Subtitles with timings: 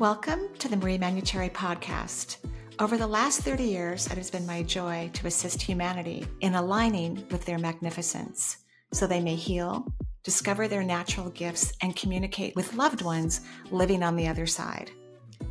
[0.00, 2.38] Welcome to the Marie Manuchehri podcast.
[2.78, 7.26] Over the last 30 years, it has been my joy to assist humanity in aligning
[7.30, 8.56] with their magnificence
[8.94, 9.92] so they may heal,
[10.24, 14.90] discover their natural gifts, and communicate with loved ones living on the other side.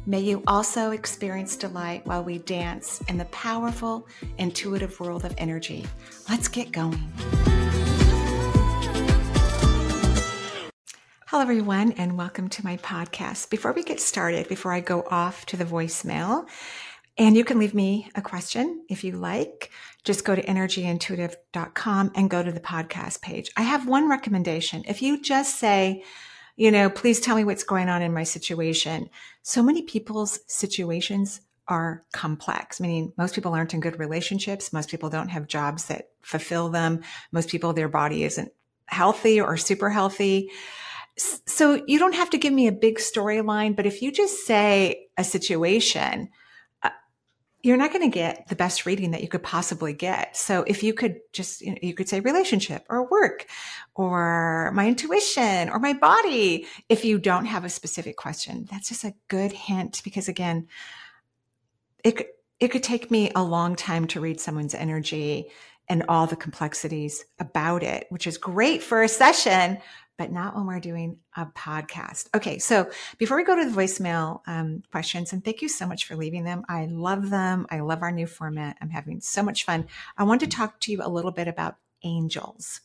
[0.08, 4.08] May you also experience delight while we dance in the powerful,
[4.40, 5.86] intuitive world of energy.
[6.28, 7.00] Let's get going.
[11.32, 13.52] Hello, everyone, and welcome to my podcast.
[13.52, 16.50] Before we get started, before I go off to the voicemail,
[17.20, 19.70] and you can leave me a question if you like,
[20.04, 23.52] just go to energyintuitive.com and go to the podcast page.
[23.56, 24.84] I have one recommendation.
[24.88, 26.04] If you just say,
[26.56, 29.12] you know, please tell me what's going on in my situation.
[29.44, 34.74] So many people's situations are complex, meaning most people aren't in good relationships.
[34.74, 37.02] Most people don't have jobs that fulfill them.
[37.32, 38.52] Most people, their body isn't
[38.88, 40.50] healthy or super healthy
[41.20, 45.08] so you don't have to give me a big storyline, but if you just say
[45.18, 46.30] a situation,
[46.82, 46.90] uh,
[47.62, 50.38] you're not going to get the best reading that you could possibly get.
[50.38, 53.48] So if you could just, you, know, you could say relationship or work
[53.96, 56.68] or my intuition or my body.
[56.88, 60.68] If you don't have a specific question, that's just a good hint because again,
[62.04, 62.28] it could,
[62.60, 65.50] it could take me a long time to read someone's energy
[65.90, 69.80] and all the complexities about it, which is great for a session,
[70.20, 72.28] but not when we're doing a podcast.
[72.36, 76.04] Okay, so before we go to the voicemail um, questions, and thank you so much
[76.06, 76.64] for leaving them.
[76.68, 77.66] I love them.
[77.72, 78.76] I love our new format.
[78.82, 79.88] I'm having so much fun.
[80.18, 82.82] I want to talk to you a little bit about angels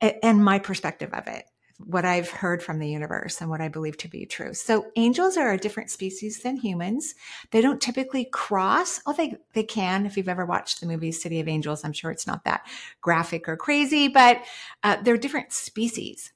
[0.00, 1.44] and my perspective of it,
[1.78, 4.54] what I've heard from the universe and what I believe to be true.
[4.54, 7.14] So angels are a different species than humans.
[7.50, 9.00] They don't typically cross.
[9.06, 10.06] Oh, they, they can.
[10.06, 12.66] If you've ever watched the movie City of Angels, I'm sure it's not that
[13.00, 14.42] graphic or crazy, but
[14.82, 16.32] uh, they're different species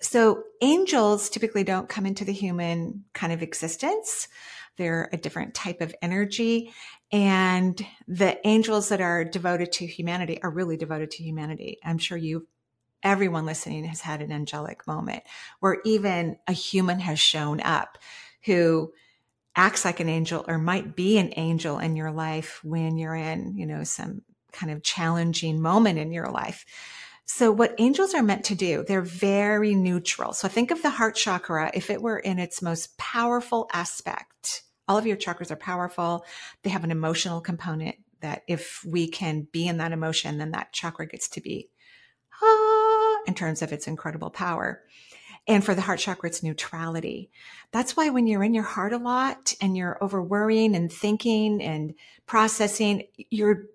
[0.00, 4.28] so angels typically don't come into the human kind of existence.
[4.76, 6.72] They're a different type of energy.
[7.12, 11.78] And the angels that are devoted to humanity are really devoted to humanity.
[11.84, 12.46] I'm sure you,
[13.02, 15.24] everyone listening has had an angelic moment
[15.58, 17.98] where even a human has shown up
[18.44, 18.92] who
[19.56, 23.56] acts like an angel or might be an angel in your life when you're in,
[23.56, 26.64] you know, some kind of challenging moment in your life.
[27.32, 30.32] So what angels are meant to do, they're very neutral.
[30.32, 34.64] So think of the heart chakra if it were in its most powerful aspect.
[34.88, 36.26] All of your chakras are powerful.
[36.64, 40.72] They have an emotional component that if we can be in that emotion, then that
[40.72, 41.70] chakra gets to be
[42.42, 44.82] ah, in terms of its incredible power.
[45.46, 47.30] And for the heart chakra, it's neutrality.
[47.70, 51.62] That's why when you're in your heart a lot and you're over worrying and thinking
[51.62, 51.94] and
[52.26, 53.66] processing, you're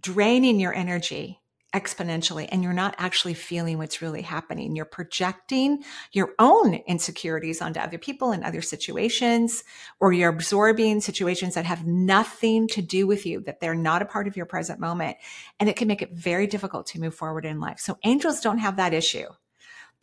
[0.00, 1.40] draining your energy
[1.74, 4.74] exponentially and you're not actually feeling what's really happening.
[4.74, 5.82] You're projecting
[6.12, 9.64] your own insecurities onto other people and other situations,
[10.00, 14.06] or you're absorbing situations that have nothing to do with you, that they're not a
[14.06, 15.16] part of your present moment.
[15.60, 17.78] And it can make it very difficult to move forward in life.
[17.78, 19.26] So angels don't have that issue.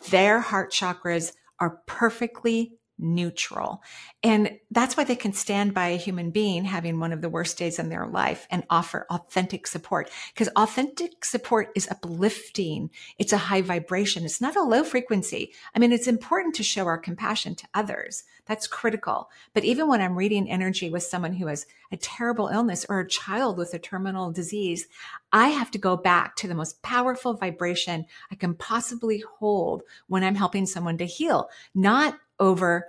[0.10, 3.84] Their heart chakras are perfectly neutral.
[4.24, 7.58] And that's why they can stand by a human being having one of the worst
[7.58, 10.10] days in their life and offer authentic support.
[10.34, 12.90] Because authentic support is uplifting.
[13.20, 14.24] It's a high vibration.
[14.24, 15.54] It's not a low frequency.
[15.76, 18.24] I mean, it's important to show our compassion to others.
[18.46, 19.30] That's critical.
[19.54, 23.08] But even when I'm reading energy with someone who has a terrible illness or a
[23.08, 24.88] child with a terminal disease,
[25.32, 30.24] I have to go back to the most powerful vibration I can possibly hold when
[30.24, 32.88] I'm helping someone to heal, not over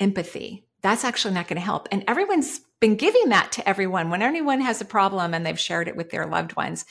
[0.00, 0.64] empathy.
[0.82, 1.88] That's actually not going to help.
[1.90, 4.10] And everyone's been giving that to everyone.
[4.10, 6.84] When anyone has a problem and they've shared it with their loved ones,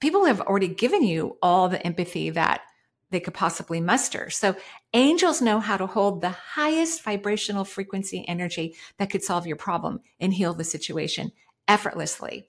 [0.00, 2.62] people have already given you all the empathy that
[3.10, 4.28] they could possibly muster.
[4.30, 4.56] So
[4.92, 10.00] angels know how to hold the highest vibrational frequency energy that could solve your problem
[10.18, 11.30] and heal the situation
[11.68, 12.48] effortlessly.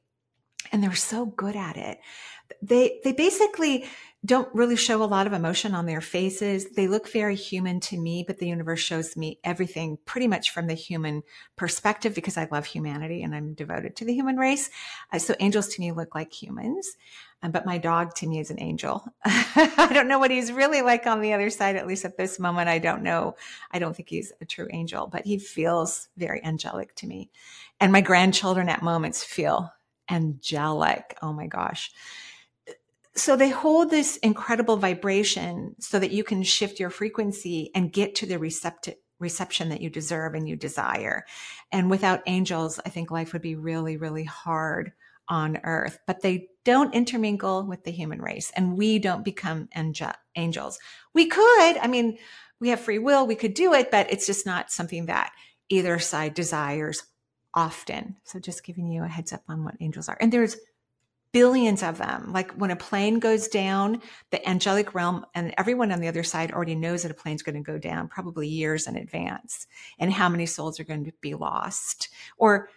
[0.71, 1.99] And they're so good at it.
[2.62, 3.85] They, they basically
[4.25, 6.71] don't really show a lot of emotion on their faces.
[6.71, 10.67] They look very human to me, but the universe shows me everything pretty much from
[10.67, 11.21] the human
[11.56, 14.69] perspective because I love humanity and I'm devoted to the human race.
[15.12, 16.97] Uh, so angels to me look like humans,
[17.44, 19.06] um, but my dog to me is an angel.
[19.25, 22.39] I don't know what he's really like on the other side, at least at this
[22.39, 22.69] moment.
[22.69, 23.35] I don't know.
[23.71, 27.29] I don't think he's a true angel, but he feels very angelic to me.
[27.79, 29.71] And my grandchildren at moments feel
[30.10, 31.18] angelic.
[31.22, 31.92] Oh my gosh
[33.16, 38.16] so they hold this incredible vibration so that you can shift your frequency and get
[38.16, 41.25] to the receptive reception that you deserve and you desire.
[41.72, 44.92] And without angels, I think life would be really, really hard
[45.30, 49.69] on earth, but they don't intermingle with the human race and we don't become
[50.36, 50.78] angels.
[51.13, 52.18] We could, I mean,
[52.60, 55.31] we have free will, we could do it, but it's just not something that
[55.69, 57.04] either side desires
[57.56, 58.18] often.
[58.24, 60.18] So just giving you a heads up on what angels are.
[60.19, 60.57] And there's
[61.36, 62.31] billions of them.
[62.31, 66.54] Like when a plane goes down, the angelic realm and everyone on the other side
[66.54, 69.68] already knows that a plane's going to go down probably years in advance
[70.00, 72.07] and how many souls are going to be lost
[72.38, 72.69] or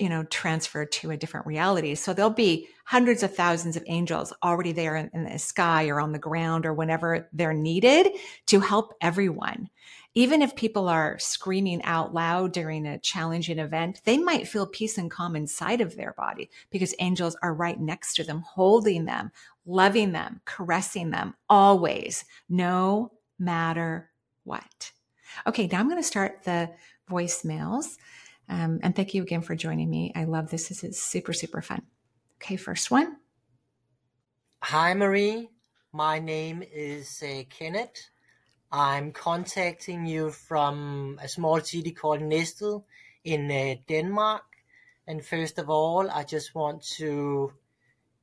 [0.00, 4.32] you know transferred to a different reality so there'll be hundreds of thousands of angels
[4.42, 8.08] already there in, the sky or on the ground or whenever they're needed
[8.46, 9.68] to help everyone
[10.14, 14.96] even if people are screaming out loud during a challenging event, they might feel peace
[14.96, 19.32] and calm inside of their body because angels are right next to them, holding them,
[19.66, 24.10] loving them, caressing them always, no matter
[24.44, 24.92] what.
[25.46, 26.70] Okay, now I'm going to start the
[27.10, 27.96] voicemails.
[28.48, 30.12] Um, and thank you again for joining me.
[30.14, 30.68] I love this.
[30.68, 31.82] This is super, super fun.
[32.40, 33.16] Okay, first one.
[34.62, 35.50] Hi, Marie.
[35.92, 38.10] My name is uh, Kenneth.
[38.76, 42.82] I'm contacting you from a small city called Næstved
[43.22, 44.42] in uh, Denmark.
[45.06, 47.52] And first of all, I just want to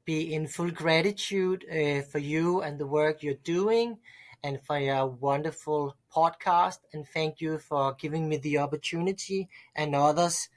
[0.04, 4.00] be in full gratitude uh, for you and the work you're doing
[4.44, 6.80] and for your wonderful podcast.
[6.92, 10.50] And thank you for giving me the opportunity and others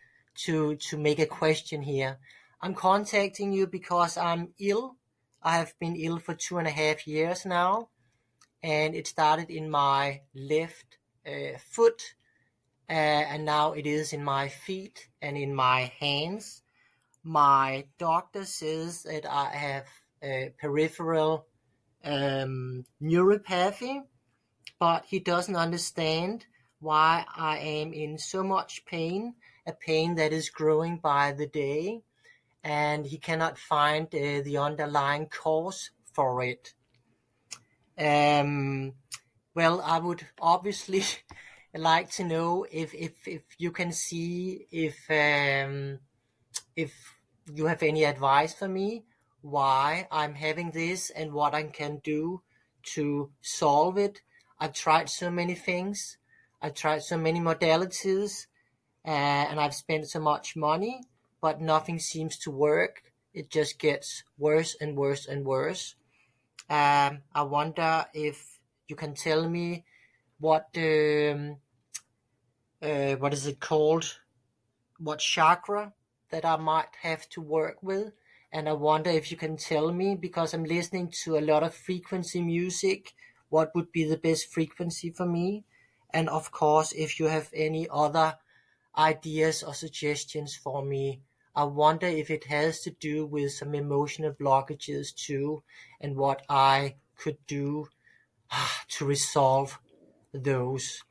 [0.46, 2.18] to, to make a question here.
[2.60, 4.96] I'm contacting you because I'm ill.
[5.40, 7.90] I have been ill for two and a half years now
[8.64, 10.96] and it started in my left
[11.26, 12.14] uh, foot
[12.88, 16.62] uh, and now it is in my feet and in my hands.
[17.22, 19.86] My doctor says that I have
[20.22, 21.46] uh, peripheral
[22.04, 24.02] um, neuropathy,
[24.78, 26.46] but he doesn't understand
[26.80, 29.34] why I am in so much pain,
[29.66, 32.00] a pain that is growing by the day,
[32.62, 36.72] and he cannot find uh, the underlying cause for it.
[37.98, 38.94] Um,
[39.54, 41.04] well, I would obviously
[41.74, 46.00] like to know if if if you can see if um,
[46.76, 46.92] if
[47.52, 49.04] you have any advice for me
[49.44, 52.40] why I'm having this and what I can do
[52.94, 54.22] to solve it.
[54.58, 56.16] I've tried so many things.
[56.62, 58.46] I've tried so many modalities,
[59.06, 61.02] uh, and I've spent so much money,
[61.42, 63.02] but nothing seems to work.
[63.34, 65.94] It just gets worse and worse and worse.
[66.68, 68.58] Um, I wonder if
[68.88, 69.84] you can tell me
[70.38, 71.56] what um,
[72.82, 74.18] uh, what is it called?
[74.98, 75.92] What chakra
[76.30, 78.12] that I might have to work with?
[78.52, 81.74] And I wonder if you can tell me because I'm listening to a lot of
[81.74, 83.12] frequency music.
[83.48, 85.64] What would be the best frequency for me?
[86.12, 88.36] And of course, if you have any other
[88.96, 91.20] ideas or suggestions for me,
[91.56, 95.62] I wonder if it has to do with some emotional blockages too,
[96.00, 97.86] and what I could do
[98.88, 99.78] to resolve
[100.32, 101.02] those.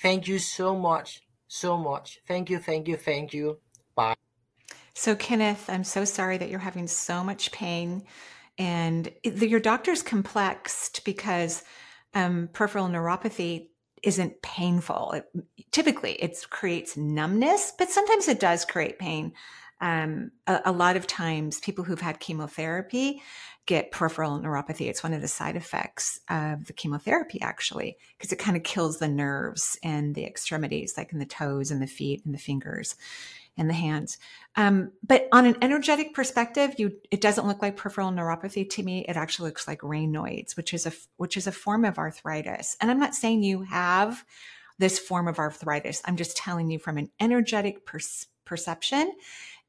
[0.00, 2.20] Thank you so much, so much.
[2.26, 3.58] Thank you, thank you, thank you.
[3.94, 4.14] Bye.
[4.94, 8.04] So, Kenneth, I'm so sorry that you're having so much pain.
[8.56, 11.64] And your doctor's complexed because
[12.14, 13.68] um, peripheral neuropathy
[14.02, 15.12] isn't painful.
[15.12, 15.26] It,
[15.72, 19.32] typically, it creates numbness, but sometimes it does create pain
[19.80, 23.22] um, a, a, lot of times people who've had chemotherapy
[23.66, 24.88] get peripheral neuropathy.
[24.88, 28.98] It's one of the side effects of the chemotherapy, actually, because it kind of kills
[28.98, 32.94] the nerves and the extremities, like in the toes and the feet and the fingers
[33.56, 34.18] and the hands.
[34.56, 39.04] Um, but on an energetic perspective, you it doesn't look like peripheral neuropathy to me.
[39.08, 42.76] It actually looks like Raynaud's, which is a which is a form of arthritis.
[42.80, 44.24] And I'm not saying you have
[44.78, 46.02] this form of arthritis.
[46.04, 47.86] I'm just telling you from an energetic
[48.44, 49.12] perception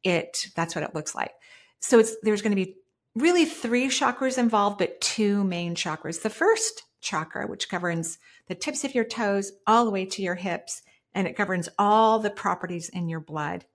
[0.05, 1.31] it that's what it looks like.
[1.79, 2.75] So it's there's going to be
[3.15, 6.21] really three chakras involved, but two main chakras.
[6.21, 10.35] The first chakra, which governs the tips of your toes all the way to your
[10.35, 10.81] hips,
[11.13, 13.65] and it governs all the properties in your blood.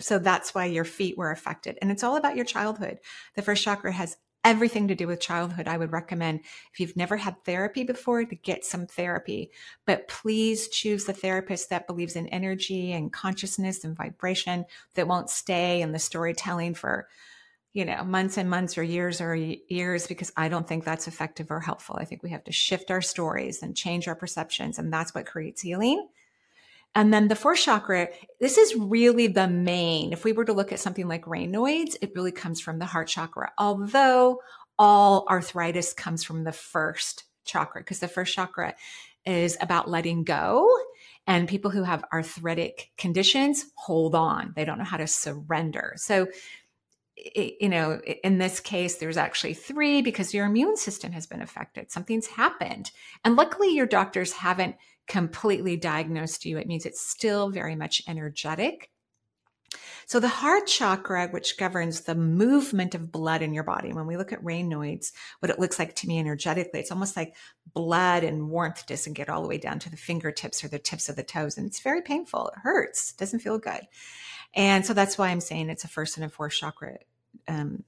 [0.00, 1.78] So that's why your feet were affected.
[1.80, 2.98] And it's all about your childhood.
[3.36, 5.66] The first chakra has everything to do with childhood.
[5.66, 6.40] I would recommend
[6.72, 9.50] if you've never had therapy before to get some therapy,
[9.86, 15.30] but please choose the therapist that believes in energy and consciousness and vibration that won't
[15.30, 17.08] stay in the storytelling for
[17.72, 21.50] you know months and months or years or years because i don't think that's effective
[21.50, 24.92] or helpful i think we have to shift our stories and change our perceptions and
[24.92, 26.06] that's what creates healing
[26.94, 28.08] and then the fourth chakra,
[28.40, 30.12] this is really the main.
[30.12, 33.08] If we were to look at something like Raynaud's, it really comes from the heart
[33.08, 34.40] chakra, although
[34.78, 38.74] all arthritis comes from the first chakra, because the first chakra
[39.24, 40.68] is about letting go.
[41.26, 45.94] And people who have arthritic conditions hold on, they don't know how to surrender.
[45.96, 46.28] So
[47.16, 51.90] you know, in this case, there's actually three because your immune system has been affected.
[51.90, 52.90] Something's happened.
[53.24, 56.58] And luckily, your doctors haven't completely diagnosed you.
[56.58, 58.90] It means it's still very much energetic.
[60.06, 64.16] So the heart chakra, which governs the movement of blood in your body, when we
[64.16, 67.34] look at Raynaud's, what it looks like to me energetically, it's almost like
[67.72, 71.08] blood and warmth doesn't get all the way down to the fingertips or the tips
[71.08, 71.56] of the toes.
[71.56, 72.48] And it's very painful.
[72.48, 73.12] It hurts.
[73.14, 73.80] Doesn't feel good.
[74.54, 76.98] And so that's why I'm saying it's a first and a fourth chakra
[77.48, 77.84] um,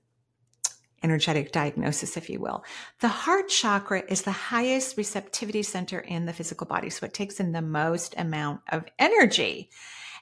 [1.03, 2.65] energetic diagnosis, if you will.
[3.01, 6.91] The heart chakra is the highest receptivity center in the physical body.
[6.91, 9.71] So it takes in the most amount of energy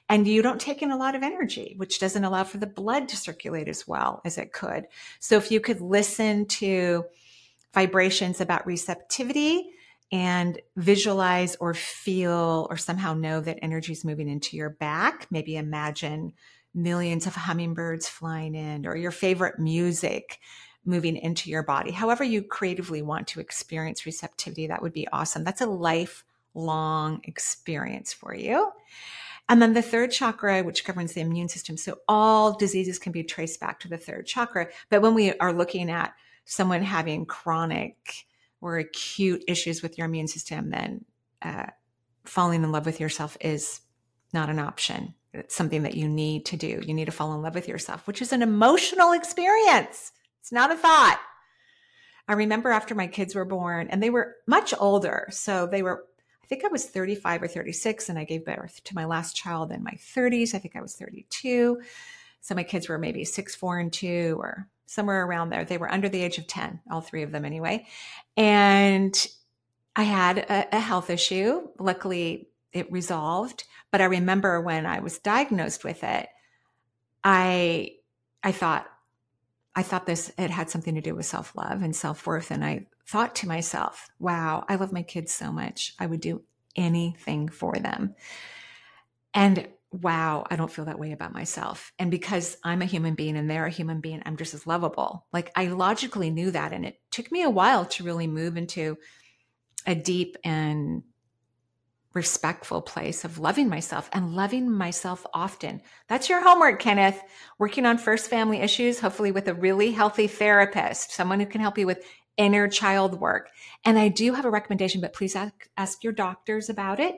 [0.07, 3.09] and you don't take in a lot of energy, which doesn't allow for the blood
[3.09, 4.85] to circulate as well as it could.
[5.19, 7.05] So if you could listen to
[7.73, 9.71] vibrations about receptivity
[10.11, 15.57] and visualize or feel or somehow know that energy is moving into your back, maybe
[15.57, 16.33] imagine
[16.73, 20.39] millions of hummingbirds flying in or your favorite music
[20.85, 21.91] moving into your body.
[21.91, 25.43] However, you creatively want to experience receptivity, that would be awesome.
[25.43, 28.71] That's a lifelong experience for you.
[29.49, 31.77] And then the third chakra, which governs the immune system.
[31.77, 34.67] So all diseases can be traced back to the third chakra.
[34.89, 36.13] But when we are looking at
[36.45, 38.25] someone having chronic
[38.61, 41.05] or acute issues with your immune system, then
[41.41, 41.67] uh,
[42.23, 43.81] falling in love with yourself is
[44.33, 45.13] not an option.
[45.33, 46.81] It's something that you need to do.
[46.85, 50.11] You need to fall in love with yourself, which is an emotional experience.
[50.39, 51.19] It's not a thought.
[52.27, 55.27] I remember after my kids were born and they were much older.
[55.31, 56.05] So they were
[56.43, 59.71] I think I was 35 or 36 and I gave birth to my last child
[59.71, 60.53] in my 30s.
[60.53, 61.81] I think I was 32.
[62.41, 65.65] So my kids were maybe six, four, and two, or somewhere around there.
[65.65, 67.87] They were under the age of 10, all three of them anyway.
[68.37, 69.27] And
[69.95, 71.67] I had a, a health issue.
[71.79, 73.63] Luckily, it resolved.
[73.91, 76.27] But I remember when I was diagnosed with it,
[77.23, 77.93] I
[78.43, 78.85] I thought,
[79.75, 82.63] I thought this it had something to do with self love and self worth, and
[82.63, 85.93] I thought to myself, wow, I love my kids so much.
[85.99, 86.43] I would do
[86.75, 88.15] anything for them.
[89.33, 89.67] And
[90.01, 91.91] wow, I don't feel that way about myself.
[91.99, 95.25] And because I'm a human being and they're a human being, I'm just as lovable.
[95.31, 96.73] Like I logically knew that.
[96.73, 98.97] And it took me a while to really move into
[99.85, 101.03] a deep and
[102.13, 105.81] respectful place of loving myself and loving myself often.
[106.07, 107.21] That's your homework, Kenneth.
[107.59, 111.77] Working on first family issues, hopefully with a really healthy therapist, someone who can help
[111.77, 112.03] you with
[112.37, 113.49] inner child work.
[113.83, 117.15] And I do have a recommendation, but please ask, ask your doctors about it.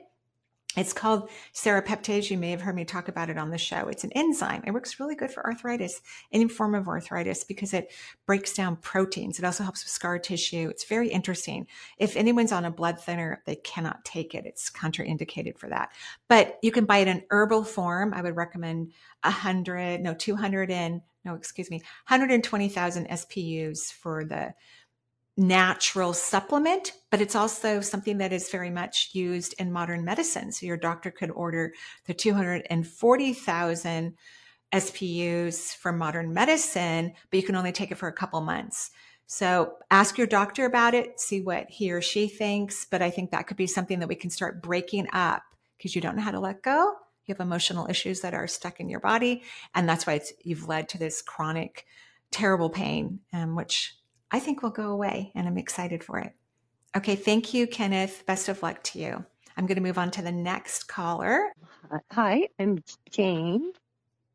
[0.76, 2.30] It's called serrapeptase.
[2.30, 3.88] You may have heard me talk about it on the show.
[3.88, 4.62] It's an enzyme.
[4.66, 7.90] It works really good for arthritis, any form of arthritis, because it
[8.26, 9.38] breaks down proteins.
[9.38, 10.68] It also helps with scar tissue.
[10.68, 11.66] It's very interesting.
[11.96, 14.46] If anyone's on a blood thinner, they cannot take it.
[14.46, 15.90] It's contraindicated for that.
[16.28, 18.12] But you can buy it in herbal form.
[18.14, 18.92] I would recommend
[19.24, 24.54] 100, no, 200 and, no, excuse me, 120,000 SPUs for the
[25.38, 30.50] natural supplement, but it's also something that is very much used in modern medicine.
[30.50, 31.72] So your doctor could order
[32.06, 34.14] the 240,000
[34.74, 38.90] SPUs for modern medicine, but you can only take it for a couple months.
[39.28, 42.84] So ask your doctor about it, see what he or she thinks.
[42.90, 45.42] But I think that could be something that we can start breaking up
[45.76, 46.94] because you don't know how to let go.
[47.26, 49.42] You have emotional issues that are stuck in your body.
[49.74, 51.86] And that's why you've led to this chronic,
[52.32, 53.97] terrible pain, um, which
[54.30, 56.32] I think will go away and I'm excited for it.
[56.96, 58.24] Okay, thank you, Kenneth.
[58.26, 59.24] Best of luck to you.
[59.56, 61.52] I'm going to move on to the next caller.
[62.12, 63.72] Hi, I'm Jane,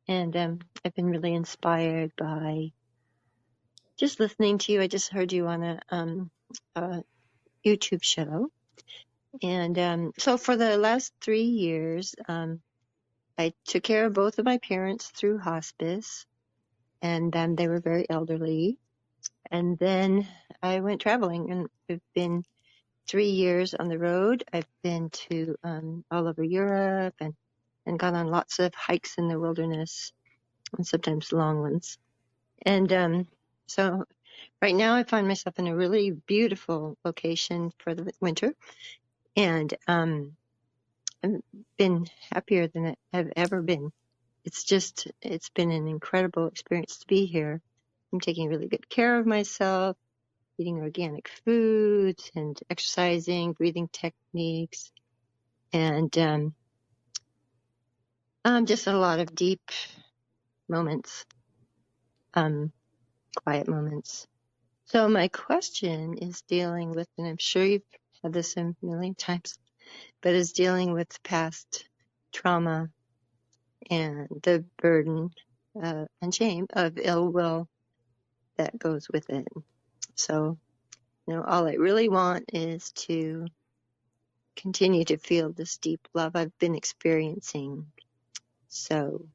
[0.07, 2.71] and um, I've been really inspired by
[3.97, 4.81] just listening to you.
[4.81, 6.31] I just heard you on a, um,
[6.75, 7.03] a
[7.65, 8.49] YouTube show.
[9.41, 12.61] And um, so for the last three years, um,
[13.37, 16.25] I took care of both of my parents through hospice,
[17.01, 18.77] and then they were very elderly.
[19.53, 20.27] And then
[20.63, 22.43] I went traveling and I've been
[23.07, 24.43] three years on the road.
[24.51, 27.35] I've been to um, all over Europe and,
[27.85, 30.11] and gone on lots of hikes in the wilderness
[30.75, 31.99] and sometimes long ones.
[32.65, 33.27] And um,
[33.67, 34.05] so
[34.59, 38.55] right now I find myself in a really beautiful location for the winter.
[39.35, 40.31] And um,
[41.23, 41.41] I've
[41.77, 43.91] been happier than I've ever been.
[44.45, 47.61] It's just, it's been an incredible experience to be here.
[48.13, 49.97] I'm taking really good care of myself,
[50.59, 54.91] eating organic foods and exercising, breathing techniques,
[55.73, 56.53] and um,
[58.45, 59.71] um, just a lot of deep
[60.69, 61.25] moments,
[62.35, 62.71] um,
[63.43, 64.27] quiet moments.
[64.85, 67.81] So my question is dealing with, and I'm sure you've
[68.21, 69.57] had this a million times,
[70.21, 71.89] but is dealing with past
[72.31, 72.89] trauma
[73.89, 75.31] and the burden
[75.81, 77.67] uh, and shame of ill will
[78.57, 79.47] that goes with it.
[80.15, 80.57] So,
[81.27, 83.47] you know, all I really want is to
[84.55, 87.87] continue to feel this deep love I've been experiencing.
[88.69, 89.25] So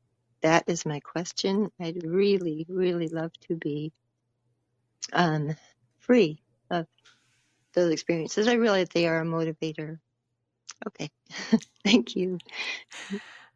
[0.42, 1.70] that is my question.
[1.80, 3.92] I'd really, really love to be
[5.12, 5.56] um,
[6.00, 6.86] free of
[7.74, 8.48] those experiences.
[8.48, 9.98] I realize they are a motivator.
[10.86, 11.10] Okay.
[11.84, 12.38] Thank you.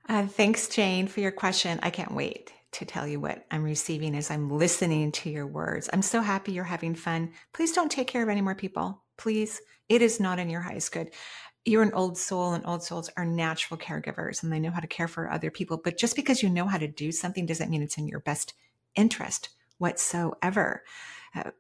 [0.08, 1.80] Uh, thanks, Jane, for your question.
[1.82, 5.88] I can't wait to tell you what I'm receiving as I'm listening to your words.
[5.92, 7.32] I'm so happy you're having fun.
[7.52, 9.02] Please don't take care of any more people.
[9.16, 9.60] Please.
[9.88, 11.10] It is not in your highest good.
[11.64, 14.86] You're an old soul, and old souls are natural caregivers and they know how to
[14.86, 15.76] care for other people.
[15.76, 18.54] But just because you know how to do something doesn't mean it's in your best
[18.94, 20.82] interest whatsoever.
[21.34, 21.50] Uh,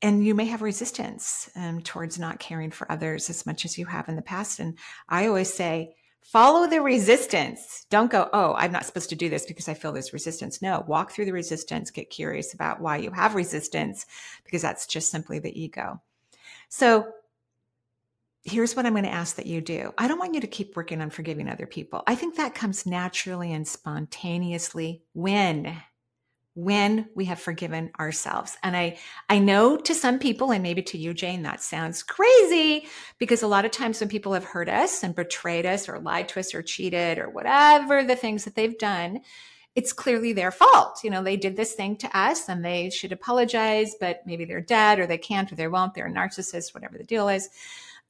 [0.00, 3.86] and you may have resistance um, towards not caring for others as much as you
[3.86, 4.60] have in the past.
[4.60, 5.96] And I always say,
[6.30, 7.86] follow the resistance.
[7.88, 10.60] Don't go, oh, I'm not supposed to do this because I feel this resistance.
[10.60, 14.04] No, walk through the resistance, get curious about why you have resistance,
[14.44, 16.02] because that's just simply the ego.
[16.68, 17.08] So
[18.44, 19.94] here's what I'm going to ask that you do.
[19.96, 22.02] I don't want you to keep working on forgiving other people.
[22.06, 25.82] I think that comes naturally and spontaneously when
[26.58, 28.56] when we have forgiven ourselves.
[28.64, 28.98] And I,
[29.28, 32.88] I know to some people, and maybe to you, Jane, that sounds crazy
[33.18, 36.28] because a lot of times when people have hurt us and betrayed us or lied
[36.30, 39.20] to us or cheated or whatever the things that they've done,
[39.76, 41.04] it's clearly their fault.
[41.04, 44.60] You know, they did this thing to us and they should apologize, but maybe they're
[44.60, 45.94] dead or they can't or they won't.
[45.94, 47.48] They're a narcissist, whatever the deal is.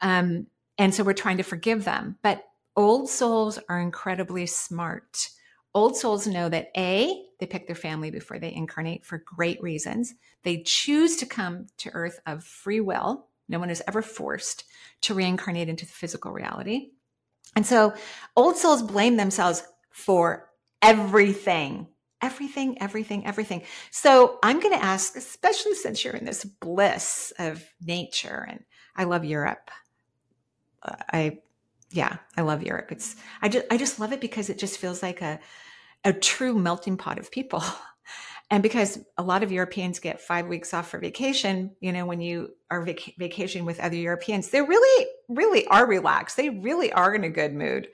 [0.00, 0.46] Um,
[0.78, 2.16] and so we're trying to forgive them.
[2.22, 2.44] But
[2.76, 5.28] old souls are incredibly smart
[5.74, 10.14] Old souls know that A, they pick their family before they incarnate for great reasons.
[10.42, 13.26] They choose to come to earth of free will.
[13.48, 14.64] No one is ever forced
[15.02, 16.90] to reincarnate into the physical reality.
[17.54, 17.94] And so
[18.36, 20.50] old souls blame themselves for
[20.82, 21.88] everything,
[22.20, 23.62] everything, everything, everything.
[23.90, 28.64] So I'm going to ask, especially since you're in this bliss of nature, and
[28.96, 29.70] I love Europe.
[30.82, 31.38] Uh, I
[31.90, 32.92] yeah, I love Europe.
[32.92, 35.40] It's I just I just love it because it just feels like a
[36.04, 37.62] a true melting pot of people.
[38.50, 42.22] And because a lot of Europeans get five weeks off for vacation, you know, when
[42.22, 46.38] you are vac- vacationing with other Europeans, they really, really are relaxed.
[46.38, 47.88] They really are in a good mood.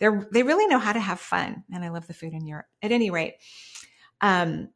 [0.00, 2.66] They're they really know how to have fun, and I love the food in Europe.
[2.82, 3.34] At any rate,
[4.20, 4.70] um,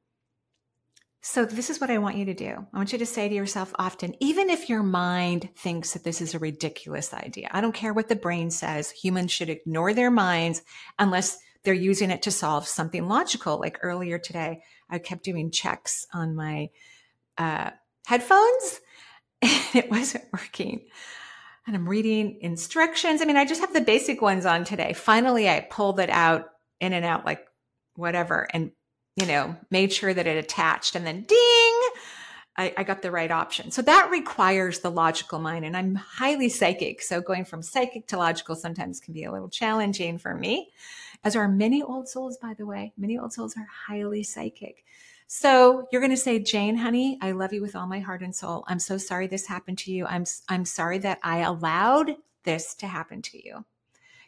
[1.27, 2.67] so, this is what I want you to do.
[2.71, 6.21] I want you to say to yourself often, even if your mind thinks that this
[6.21, 10.11] is a ridiculous idea, I don't care what the brain says, humans should ignore their
[10.11, 10.61] minds
[10.99, 13.59] unless they're using it to solve something logical.
[13.59, 16.69] Like earlier today, I kept doing checks on my
[17.39, 17.71] uh,
[18.05, 18.83] headphones
[19.43, 20.83] and it wasn't working.
[21.67, 23.23] And I'm reading instructions.
[23.23, 24.93] I mean, I just have the basic ones on today.
[24.93, 27.47] Finally, I pulled it out in and out like
[27.95, 28.73] whatever and
[29.17, 31.81] you know, made sure that it attached and then ding,
[32.57, 33.71] I, I, got the right option.
[33.71, 35.65] So that requires the logical mind.
[35.65, 37.03] And I'm highly psychic.
[37.03, 40.71] So going from psychic to logical sometimes can be a little challenging for me,
[41.25, 42.93] as are many old souls, by the way.
[42.97, 44.85] Many old souls are highly psychic.
[45.27, 48.35] So you're going to say, Jane, honey, I love you with all my heart and
[48.35, 48.65] soul.
[48.69, 50.07] I'm so sorry this happened to you.
[50.07, 53.65] I'm, I'm sorry that I allowed this to happen to you.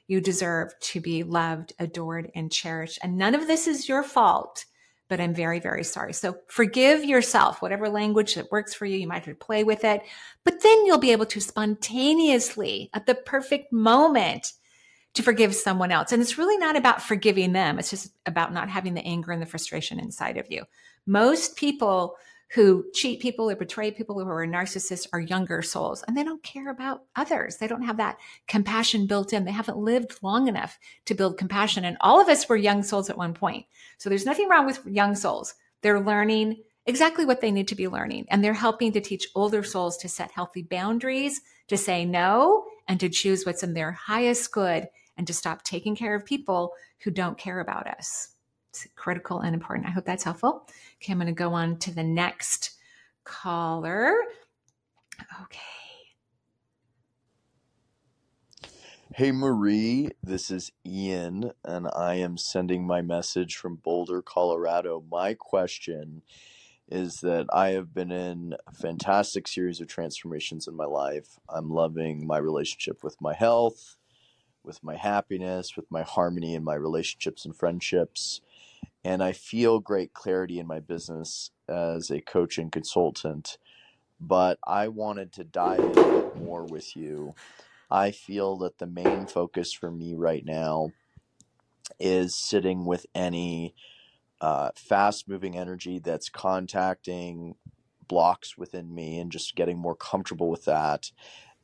[0.08, 2.98] You deserve to be loved, adored, and cherished.
[3.02, 4.64] And none of this is your fault
[5.08, 6.12] but I'm very, very sorry.
[6.12, 8.98] So forgive yourself, whatever language that works for you.
[8.98, 10.02] You might have to play with it,
[10.44, 14.52] but then you'll be able to spontaneously at the perfect moment
[15.14, 16.12] to forgive someone else.
[16.12, 17.78] And it's really not about forgiving them.
[17.78, 20.64] It's just about not having the anger and the frustration inside of you.
[21.06, 22.16] Most people
[22.50, 26.42] who cheat people or betray people who are narcissists are younger souls and they don't
[26.42, 27.56] care about others.
[27.56, 29.44] They don't have that compassion built in.
[29.44, 31.84] They haven't lived long enough to build compassion.
[31.84, 33.66] And all of us were young souls at one point.
[33.98, 35.54] So there's nothing wrong with young souls.
[35.82, 38.26] They're learning exactly what they need to be learning.
[38.30, 43.00] And they're helping to teach older souls to set healthy boundaries, to say no, and
[43.00, 47.10] to choose what's in their highest good and to stop taking care of people who
[47.10, 48.35] don't care about us.
[48.84, 49.86] It's critical and important.
[49.86, 50.68] I hope that's helpful.
[50.96, 52.72] Okay, I'm going to go on to the next
[53.24, 54.14] caller.
[55.42, 55.60] Okay.
[59.14, 65.02] Hey Marie, this is Ian, and I am sending my message from Boulder, Colorado.
[65.10, 66.20] My question
[66.88, 71.38] is that I have been in a fantastic series of transformations in my life.
[71.48, 73.96] I'm loving my relationship with my health,
[74.62, 78.42] with my happiness, with my harmony in my relationships and friendships
[79.06, 83.56] and I feel great clarity in my business as a coach and consultant.
[84.18, 87.36] But I wanted to dive in more with you.
[87.88, 90.90] I feel that the main focus for me right now
[92.00, 93.76] is sitting with any
[94.40, 97.54] uh, fast moving energy that's contacting
[98.08, 101.12] blocks within me and just getting more comfortable with that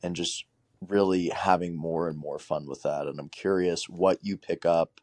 [0.01, 0.45] and just
[0.79, 3.05] really having more and more fun with that.
[3.05, 5.01] And I'm curious what you pick up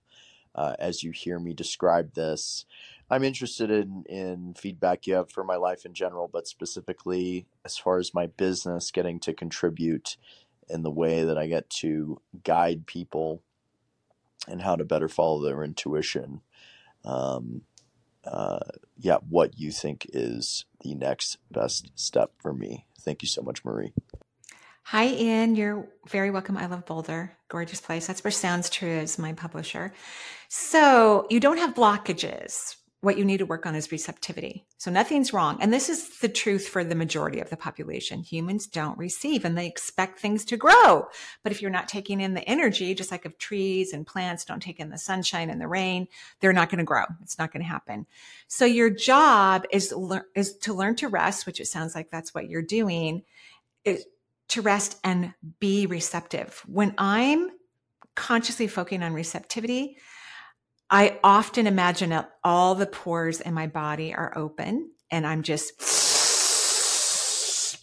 [0.55, 2.65] uh, as you hear me describe this.
[3.11, 7.77] I'm interested in, in feedback you have for my life in general, but specifically as
[7.77, 10.17] far as my business getting to contribute
[10.69, 13.43] in the way that I get to guide people
[14.47, 16.41] and how to better follow their intuition.
[17.05, 17.63] Um,
[18.25, 18.61] uh,
[18.99, 22.87] yeah, what you think is the next best step for me.
[23.01, 23.93] Thank you so much, Marie.
[24.91, 25.55] Hi, Ian.
[25.55, 26.57] You're very welcome.
[26.57, 27.31] I love Boulder.
[27.47, 28.09] Gorgeous place.
[28.09, 29.93] That's where Sounds True is my publisher.
[30.49, 32.75] So you don't have blockages.
[33.01, 34.67] What you need to work on is receptivity.
[34.79, 35.59] So nothing's wrong.
[35.61, 38.25] And this is the truth for the majority of the population.
[38.25, 41.07] Humans don't receive and they expect things to grow.
[41.45, 44.61] But if you're not taking in the energy, just like if trees and plants don't
[44.61, 46.09] take in the sunshine and the rain,
[46.41, 47.05] they're not going to grow.
[47.23, 48.07] It's not going to happen.
[48.49, 49.95] So your job is,
[50.35, 53.23] is to learn to rest, which it sounds like that's what you're doing.
[53.85, 54.05] Is
[54.51, 56.63] to rest and be receptive.
[56.67, 57.51] When I'm
[58.15, 59.97] consciously focusing on receptivity,
[60.91, 65.81] I often imagine that all the pores in my body are open and I'm just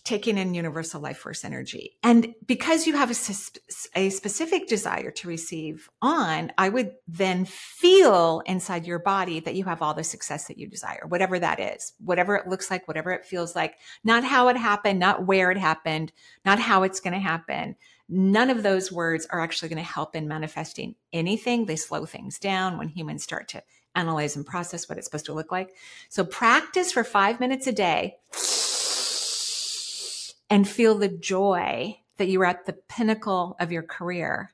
[0.07, 1.97] taking in universal life force energy.
[2.01, 8.41] And because you have a, a, specific desire to receive on, I would then feel
[8.45, 11.91] inside your body that you have all the success that you desire, whatever that is,
[11.99, 15.57] whatever it looks like, whatever it feels like, not how it happened, not where it
[15.57, 16.13] happened,
[16.45, 17.75] not how it's going to happen.
[18.07, 21.65] None of those words are actually going to help in manifesting anything.
[21.65, 25.33] They slow things down when humans start to analyze and process what it's supposed to
[25.33, 25.75] look like.
[26.07, 28.15] So practice for five minutes a day
[30.49, 34.51] and feel the joy that you are at the pinnacle of your career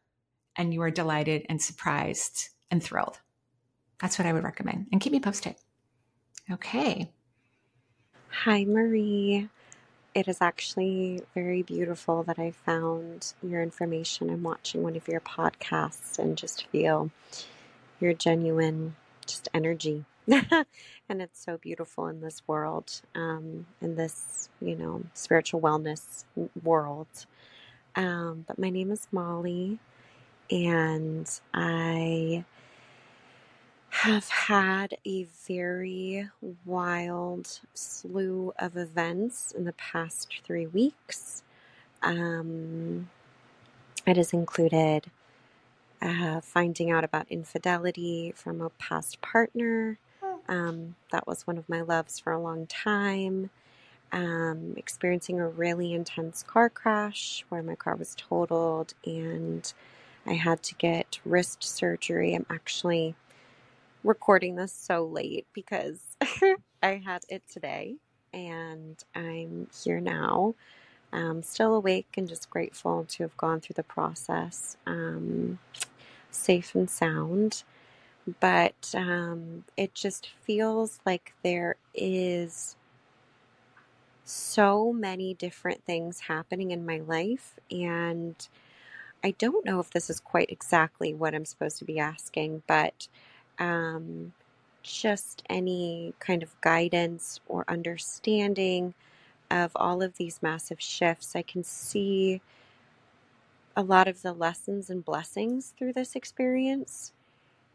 [0.55, 3.19] and you are delighted and surprised and thrilled.
[3.99, 4.87] That's what I would recommend.
[4.91, 5.55] And keep me posted.
[6.51, 7.11] Okay.
[8.29, 9.49] Hi, Marie.
[10.13, 15.21] It is actually very beautiful that I found your information and watching one of your
[15.21, 17.09] podcasts and just feel
[17.99, 20.05] your genuine just energy
[21.09, 26.23] and it's so beautiful in this world, um, in this, you know, spiritual wellness
[26.63, 27.07] world.
[27.95, 29.79] Um, but my name is Molly,
[30.49, 32.45] and I
[33.89, 36.29] have had a very
[36.65, 41.43] wild slew of events in the past three weeks.
[42.01, 43.09] Um,
[44.07, 45.11] it has included
[46.01, 49.97] uh, finding out about infidelity from a past partner,
[50.49, 53.49] um, that was one of my loves for a long time.
[54.11, 59.73] Um, experiencing a really intense car crash where my car was totaled and
[60.25, 62.35] I had to get wrist surgery.
[62.35, 63.15] I'm actually
[64.03, 66.01] recording this so late because
[66.83, 67.95] I had it today
[68.33, 70.55] and I'm here now.
[71.13, 75.59] I'm still awake and just grateful to have gone through the process um,
[76.31, 77.63] safe and sound
[78.39, 82.75] but um, it just feels like there is
[84.25, 88.47] so many different things happening in my life and
[89.23, 93.07] I don't know if this is quite exactly what I'm supposed to be asking, but
[93.57, 94.33] um,
[94.81, 98.93] just any kind of guidance or understanding
[99.49, 101.37] of all of these massive shifts.
[101.37, 102.41] I can see
[103.77, 107.13] a lot of the lessons and blessings through this experience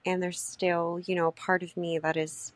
[0.06, 2.52] and there's still, you know, part of me that is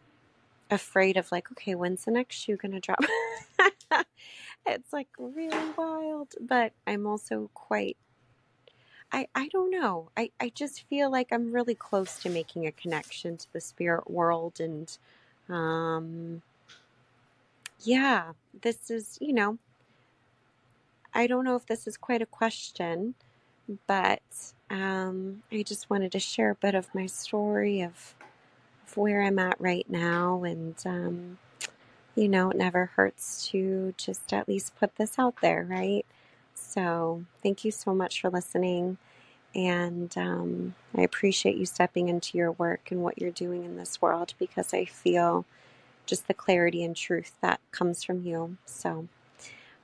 [0.71, 3.01] afraid of like, okay, when's the next shoe gonna drop?
[4.67, 7.97] it's like really wild, but I'm also quite
[9.15, 10.11] I, I don't know.
[10.17, 14.11] I, I just feel like I'm really close to making a connection to the spirit
[14.11, 14.97] world and
[15.49, 16.43] um
[17.85, 19.59] yeah, this is, you know,
[21.13, 23.15] I don't know if this is quite a question,
[23.87, 24.23] but
[24.71, 28.15] um, I just wanted to share a bit of my story of,
[28.87, 30.45] of where I'm at right now.
[30.45, 31.39] And, um,
[32.15, 36.07] you know, it never hurts to just at least put this out there, right?
[36.55, 38.99] So thank you so much for listening.
[39.55, 44.01] And um, I appreciate you stepping into your work and what you're doing in this
[44.01, 45.45] world because I feel
[46.07, 48.57] just the clarity and truth that comes from you.
[48.65, 49.09] So,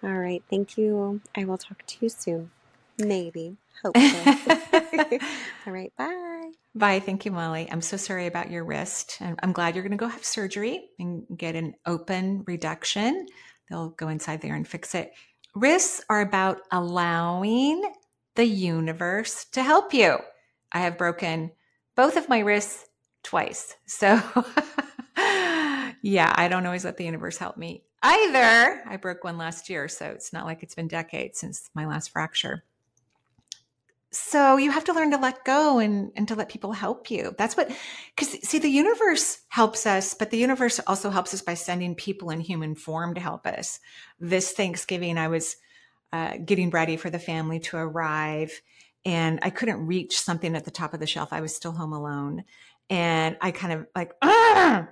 [0.02, 0.42] all right.
[0.50, 1.20] Thank you.
[1.36, 2.50] I will talk to you soon.
[2.98, 3.56] Maybe.
[3.84, 5.20] Hopefully.
[5.66, 5.92] All right.
[5.96, 6.50] Bye.
[6.74, 7.00] Bye.
[7.00, 7.68] Thank you, Molly.
[7.70, 9.18] I'm so sorry about your wrist.
[9.20, 13.26] And I'm glad you're going to go have surgery and get an open reduction.
[13.70, 15.12] They'll go inside there and fix it.
[15.54, 17.90] Wrists are about allowing
[18.34, 20.18] the universe to help you.
[20.72, 21.52] I have broken
[21.96, 22.86] both of my wrists
[23.24, 23.74] twice.
[23.86, 24.20] So
[26.02, 28.82] yeah, I don't always let the universe help me either.
[28.86, 32.10] I broke one last year, so it's not like it's been decades since my last
[32.10, 32.64] fracture.
[34.10, 37.34] So you have to learn to let go and, and to let people help you.
[37.36, 37.70] That's what,
[38.16, 42.30] because see, the universe helps us, but the universe also helps us by sending people
[42.30, 43.80] in human form to help us.
[44.18, 45.56] This Thanksgiving, I was
[46.10, 48.62] uh, getting ready for the family to arrive
[49.04, 51.32] and I couldn't reach something at the top of the shelf.
[51.32, 52.44] I was still home alone.
[52.90, 54.86] And I kind of like, I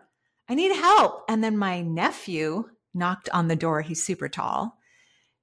[0.50, 1.24] need help.
[1.28, 3.80] And then my nephew knocked on the door.
[3.80, 4.78] He's super tall,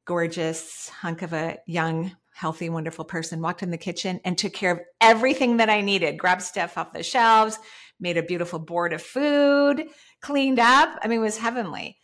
[0.05, 4.71] gorgeous hunk of a young healthy, wonderful person, walked in the kitchen and took care
[4.71, 7.59] of everything that I needed, grabbed stuff off the shelves,
[7.99, 9.87] made a beautiful board of food,
[10.21, 10.97] cleaned up.
[11.01, 11.97] I mean, it was heavenly.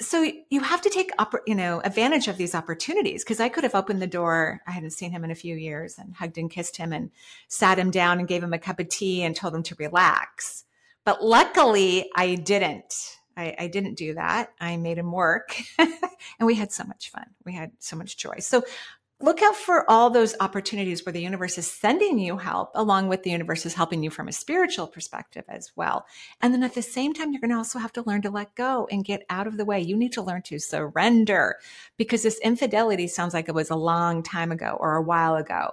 [0.00, 3.64] So you have to take up, you know, advantage of these opportunities because I could
[3.64, 4.62] have opened the door.
[4.66, 7.10] I hadn't seen him in a few years and hugged and kissed him and
[7.48, 10.64] sat him down and gave him a cup of tea and told him to relax.
[11.04, 13.16] But luckily I didn't.
[13.36, 14.52] I, I, didn't do that.
[14.58, 15.90] I made him work and
[16.40, 17.26] we had so much fun.
[17.44, 18.36] We had so much joy.
[18.38, 18.64] So
[19.20, 23.22] look out for all those opportunities where the universe is sending you help along with
[23.22, 26.04] the universe is helping you from a spiritual perspective as well.
[26.42, 28.54] And then at the same time you're going to also have to learn to let
[28.54, 29.80] go and get out of the way.
[29.80, 31.56] You need to learn to surrender
[31.96, 35.70] because this infidelity sounds like it was a long time ago or a while ago.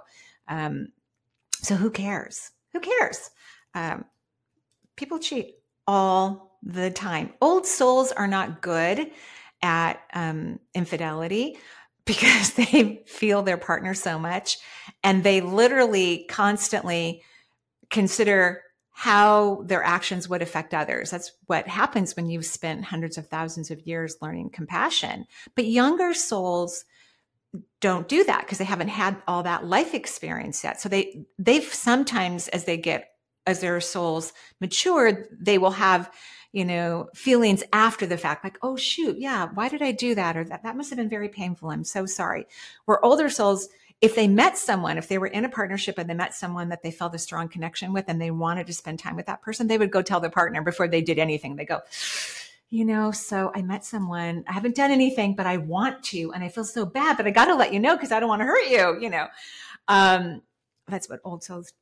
[0.48, 0.88] Um,
[1.52, 2.50] so who cares?
[2.72, 3.30] Who cares?
[3.74, 4.06] Um,
[4.96, 7.34] people cheat all the time.
[7.42, 9.10] Old souls are not good
[9.60, 11.58] at um, infidelity
[12.06, 14.58] because they feel their partner so much
[15.02, 17.22] and they literally constantly
[17.90, 18.62] consider
[18.96, 21.10] how their actions would affect others.
[21.10, 25.26] That's what happens when you've spent hundreds of thousands of years learning compassion.
[25.56, 26.84] But younger souls
[27.80, 30.80] don't do that because they haven't had all that life experience yet.
[30.80, 33.10] So they they've sometimes as they get
[33.46, 36.10] as their souls mature, they will have
[36.54, 40.36] you know, feelings after the fact, like, oh, shoot, yeah, why did I do that?
[40.36, 41.68] Or that, that must have been very painful.
[41.68, 42.46] I'm so sorry.
[42.84, 43.68] Where older souls,
[44.00, 46.84] if they met someone, if they were in a partnership and they met someone that
[46.84, 49.66] they felt a strong connection with and they wanted to spend time with that person,
[49.66, 51.56] they would go tell their partner before they did anything.
[51.56, 51.80] They go,
[52.70, 56.44] you know, so I met someone, I haven't done anything, but I want to, and
[56.44, 58.42] I feel so bad, but I got to let you know because I don't want
[58.42, 59.26] to hurt you, you know.
[59.88, 60.40] Um,
[60.86, 61.72] that's what old souls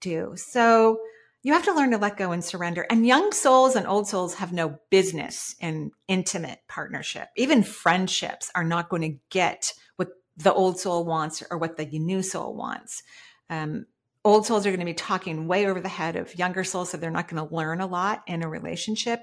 [0.00, 0.32] do.
[0.34, 0.98] So,
[1.42, 2.86] you have to learn to let go and surrender.
[2.90, 7.28] And young souls and old souls have no business in intimate partnership.
[7.36, 11.86] Even friendships are not going to get what the old soul wants or what the
[11.86, 13.02] new soul wants.
[13.48, 13.86] Um,
[14.24, 16.98] old souls are going to be talking way over the head of younger souls, so
[16.98, 19.20] they're not going to learn a lot in a relationship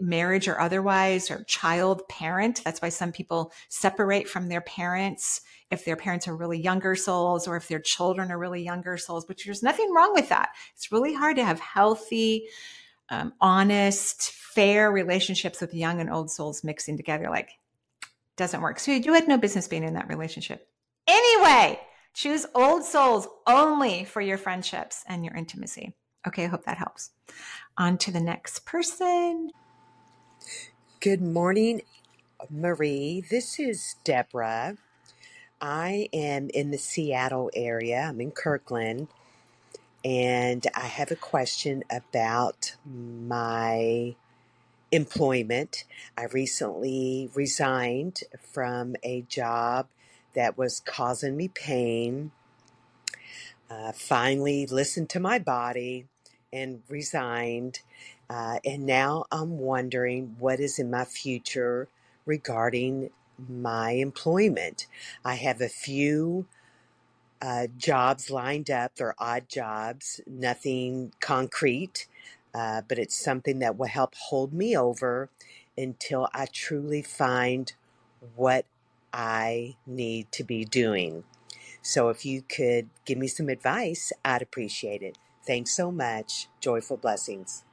[0.00, 2.62] marriage or otherwise, or child parent.
[2.64, 7.48] That's why some people separate from their parents if their parents are really younger souls
[7.48, 10.50] or if their children are really younger souls, but there's nothing wrong with that.
[10.74, 12.46] It's really hard to have healthy,
[13.08, 17.28] um, honest, fair relationships with young and old souls mixing together.
[17.30, 17.50] Like,
[18.36, 18.78] doesn't work.
[18.78, 20.68] So you had no business being in that relationship.
[21.08, 21.80] Anyway,
[22.14, 25.96] choose old souls only for your friendships and your intimacy.
[26.26, 27.10] Okay, I hope that helps.
[27.78, 29.50] On to the next person.
[31.06, 31.82] Good morning,
[32.50, 33.22] Marie.
[33.30, 34.76] This is Deborah.
[35.60, 38.06] I am in the Seattle area.
[38.08, 39.06] I'm in Kirkland.
[40.04, 44.16] And I have a question about my
[44.90, 45.84] employment.
[46.18, 49.86] I recently resigned from a job
[50.34, 52.32] that was causing me pain.
[53.70, 56.06] Uh, finally listened to my body
[56.52, 57.80] and resigned.
[58.30, 61.88] Uh, and now I'm wondering what is in my future
[62.26, 63.10] regarding
[63.48, 64.86] my employment.
[65.24, 66.46] I have a few
[67.42, 68.96] uh, jobs lined up.
[68.96, 72.06] They're odd jobs, nothing concrete,
[72.54, 75.30] uh, but it's something that will help hold me over
[75.76, 77.72] until I truly find
[78.36, 78.66] what
[79.12, 81.24] I need to be doing.
[81.82, 85.18] So if you could give me some advice, I'd appreciate it.
[85.46, 86.48] Thanks so much.
[86.60, 87.65] Joyful blessings.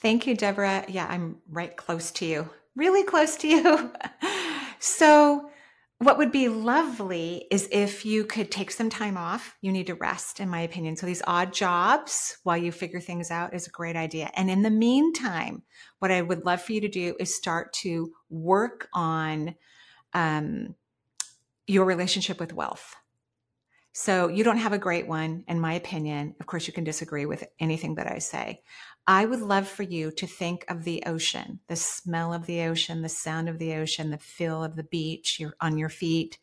[0.00, 0.84] Thank you, Deborah.
[0.88, 3.92] Yeah, I'm right close to you, really close to you.
[4.78, 5.50] So,
[5.98, 9.56] what would be lovely is if you could take some time off.
[9.62, 10.96] You need to rest, in my opinion.
[10.96, 14.30] So, these odd jobs while you figure things out is a great idea.
[14.34, 15.62] And in the meantime,
[15.98, 19.54] what I would love for you to do is start to work on
[20.12, 20.74] um,
[21.66, 22.94] your relationship with wealth.
[23.92, 26.34] So, you don't have a great one, in my opinion.
[26.38, 28.60] Of course, you can disagree with anything that I say.
[29.06, 33.02] I would love for you to think of the ocean, the smell of the ocean,
[33.02, 36.38] the sound of the ocean, the feel of the beach you're on your feet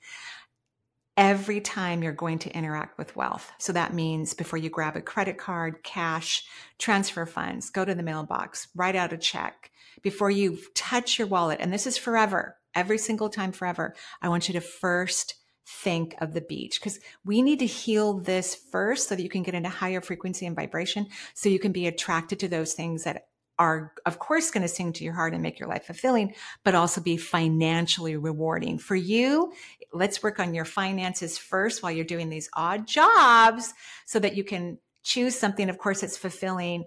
[1.16, 3.52] every time you're going to interact with wealth.
[3.60, 6.44] So that means before you grab a credit card, cash,
[6.80, 9.70] transfer funds, go to the mailbox, write out a check,
[10.02, 14.48] before you touch your wallet, and this is forever, every single time forever, I want
[14.48, 19.16] you to first think of the beach because we need to heal this first so
[19.16, 22.48] that you can get into higher frequency and vibration so you can be attracted to
[22.48, 23.28] those things that
[23.60, 26.76] are of course going to sing to your heart and make your life fulfilling but
[26.76, 28.78] also be financially rewarding.
[28.78, 29.54] For you
[29.94, 33.74] let's work on your finances first while you're doing these odd jobs
[34.06, 36.86] so that you can choose something of course it's fulfilling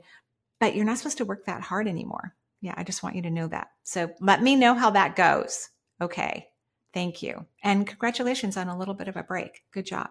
[0.58, 2.34] but you're not supposed to work that hard anymore.
[2.60, 3.68] Yeah i just want you to know that.
[3.84, 5.70] So let me know how that goes.
[6.02, 6.48] Okay
[6.96, 7.44] Thank you.
[7.62, 9.64] And congratulations on a little bit of a break.
[9.70, 10.08] Good job.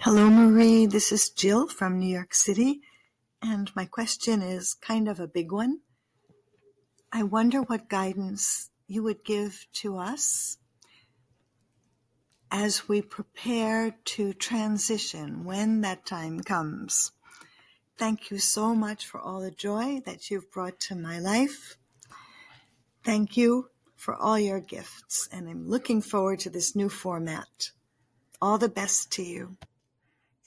[0.00, 0.86] Hello, Marie.
[0.86, 2.82] This is Jill from New York City.
[3.42, 5.80] And my question is kind of a big one.
[7.10, 10.58] I wonder what guidance you would give to us
[12.52, 17.10] as we prepare to transition when that time comes.
[17.98, 21.76] Thank you so much for all the joy that you've brought to my life.
[23.06, 27.70] Thank you for all your gifts, and I'm looking forward to this new format.
[28.42, 29.56] All the best to you.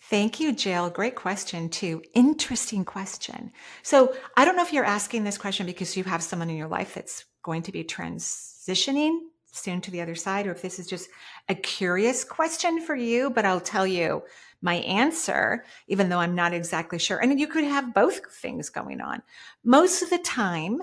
[0.09, 0.89] Thank you, Jill.
[0.89, 2.03] Great question, too.
[2.13, 3.53] Interesting question.
[3.81, 6.67] So, I don't know if you're asking this question because you have someone in your
[6.67, 10.87] life that's going to be transitioning soon to the other side, or if this is
[10.87, 11.07] just
[11.47, 14.23] a curious question for you, but I'll tell you
[14.61, 17.19] my answer, even though I'm not exactly sure.
[17.19, 19.21] And you could have both things going on.
[19.63, 20.81] Most of the time,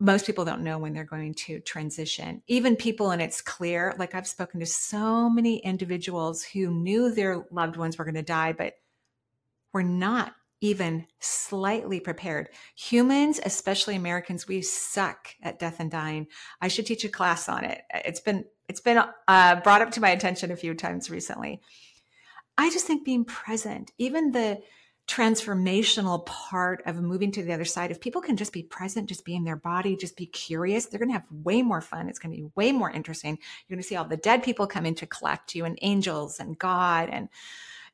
[0.00, 2.42] most people don't know when they're going to transition.
[2.46, 7.44] Even people, and it's clear, like I've spoken to so many individuals who knew their
[7.50, 8.74] loved ones were going to die, but
[9.72, 12.48] were not even slightly prepared.
[12.76, 16.26] Humans, especially Americans, we suck at death and dying.
[16.60, 17.82] I should teach a class on it.
[17.92, 21.60] It's been it's been uh, brought up to my attention a few times recently.
[22.56, 24.60] I just think being present, even the
[25.06, 27.90] transformational part of moving to the other side.
[27.90, 30.98] If people can just be present, just be in their body, just be curious, they're
[30.98, 32.08] going to have way more fun.
[32.08, 33.38] It's going to be way more interesting.
[33.68, 36.40] You're going to see all the dead people come in to collect you and angels
[36.40, 37.10] and God.
[37.10, 37.28] And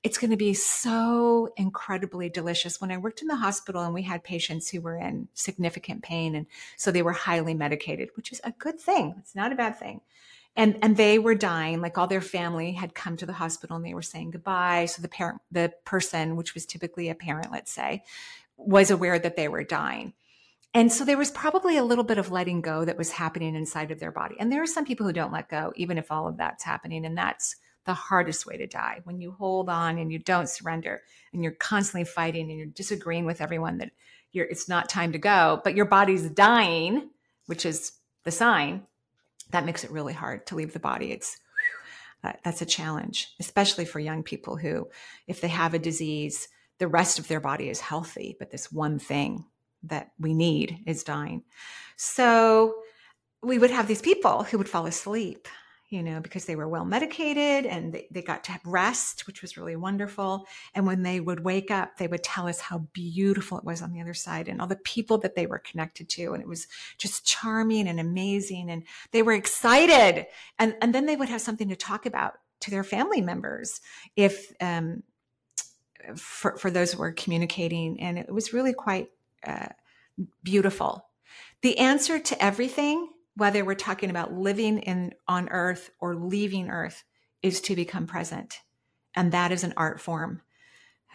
[0.02, 2.80] it's going to be so incredibly delicious.
[2.80, 6.34] When I worked in the hospital and we had patients who were in significant pain,
[6.34, 6.46] and
[6.76, 9.14] so they were highly medicated, which is a good thing.
[9.18, 10.00] It's not a bad thing
[10.56, 13.84] and and they were dying like all their family had come to the hospital and
[13.84, 14.86] they were saying goodbye.
[14.86, 18.02] So the parent the person which was typically a parent let's say
[18.56, 20.12] was aware that they were dying.
[20.72, 23.90] And so there was probably a little bit of letting go that was happening inside
[23.90, 24.36] of their body.
[24.38, 27.04] And there are some people who don't let go even if all of that's happening.
[27.04, 31.00] And that's the hardest way to die when you hold on and you don't surrender
[31.32, 33.90] and you're constantly fighting and you're disagreeing with everyone that
[34.32, 37.10] you're it's not time to go but your body's dying
[37.46, 37.92] which is
[38.24, 38.86] the sign
[39.50, 41.12] that makes it really hard to leave the body.
[41.12, 41.38] It's
[42.22, 44.88] uh, that's a challenge, especially for young people who,
[45.26, 48.98] if they have a disease, the rest of their body is healthy, but this one
[48.98, 49.44] thing
[49.84, 51.42] that we need is dying.
[51.96, 52.82] So
[53.42, 55.48] we would have these people who would fall asleep
[55.90, 59.42] you know, because they were well medicated and they, they got to have rest, which
[59.42, 60.46] was really wonderful.
[60.72, 63.92] And when they would wake up, they would tell us how beautiful it was on
[63.92, 66.32] the other side and all the people that they were connected to.
[66.32, 68.70] And it was just charming and amazing.
[68.70, 70.26] And they were excited.
[70.60, 73.80] And, and then they would have something to talk about to their family members
[74.14, 75.02] if, um,
[76.14, 78.00] for, for those who were communicating.
[78.00, 79.10] And it was really quite
[79.44, 79.68] uh,
[80.44, 81.06] beautiful.
[81.62, 87.04] The answer to everything whether we're talking about living in on earth or leaving earth
[87.42, 88.60] is to become present
[89.14, 90.42] and that is an art form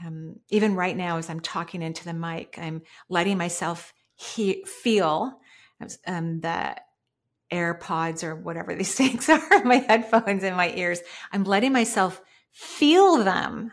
[0.04, 5.40] um, even right now as i'm talking into the mic i'm letting myself he- feel
[6.08, 6.76] um, the
[7.52, 11.00] airpods or whatever these things are my headphones in my ears
[11.32, 13.72] i'm letting myself feel them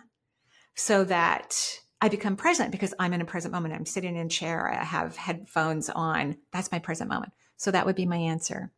[0.75, 3.75] so that I become present because I'm in a present moment.
[3.75, 4.69] I'm sitting in a chair.
[4.69, 6.37] I have headphones on.
[6.53, 7.33] That's my present moment.
[7.63, 8.73] So that would be my answer.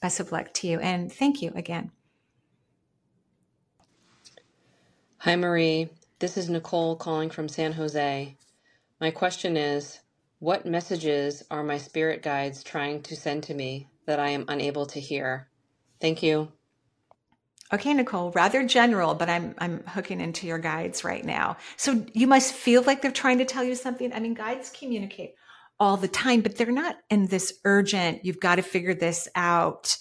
[0.00, 0.78] Best of luck to you.
[0.78, 1.90] And thank you again.
[5.18, 5.88] Hi, Marie.
[6.20, 8.36] This is Nicole calling from San Jose.
[9.00, 9.98] My question is
[10.38, 14.86] What messages are my spirit guides trying to send to me that I am unable
[14.86, 15.48] to hear?
[16.00, 16.52] Thank you.
[17.72, 21.56] Okay, Nicole, rather general, but I'm I'm hooking into your guides right now.
[21.76, 24.12] So you must feel like they're trying to tell you something.
[24.12, 25.34] I mean, guides communicate
[25.80, 29.96] all the time, but they're not in this urgent, you've got to figure this out,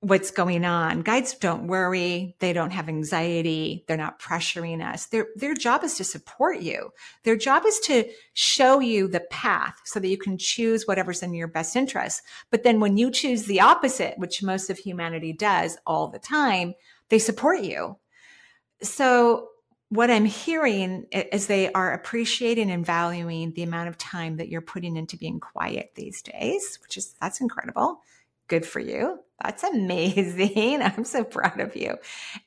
[0.00, 1.02] what's going on.
[1.02, 2.36] Guides don't worry.
[2.40, 3.84] They don't have anxiety.
[3.88, 5.06] They're not pressuring us.
[5.06, 6.90] Their, their job is to support you.
[7.24, 8.04] Their job is to
[8.34, 12.22] show you the path so that you can choose whatever's in your best interest.
[12.50, 16.74] But then when you choose the opposite, which most of humanity does all the time,
[17.08, 17.96] they support you.
[18.82, 19.48] So
[19.88, 24.60] what I'm hearing is they are appreciating and valuing the amount of time that you're
[24.60, 28.00] putting into being quiet these days, which is that's incredible.
[28.48, 29.20] Good for you.
[29.42, 30.82] That's amazing.
[30.82, 31.96] I'm so proud of you.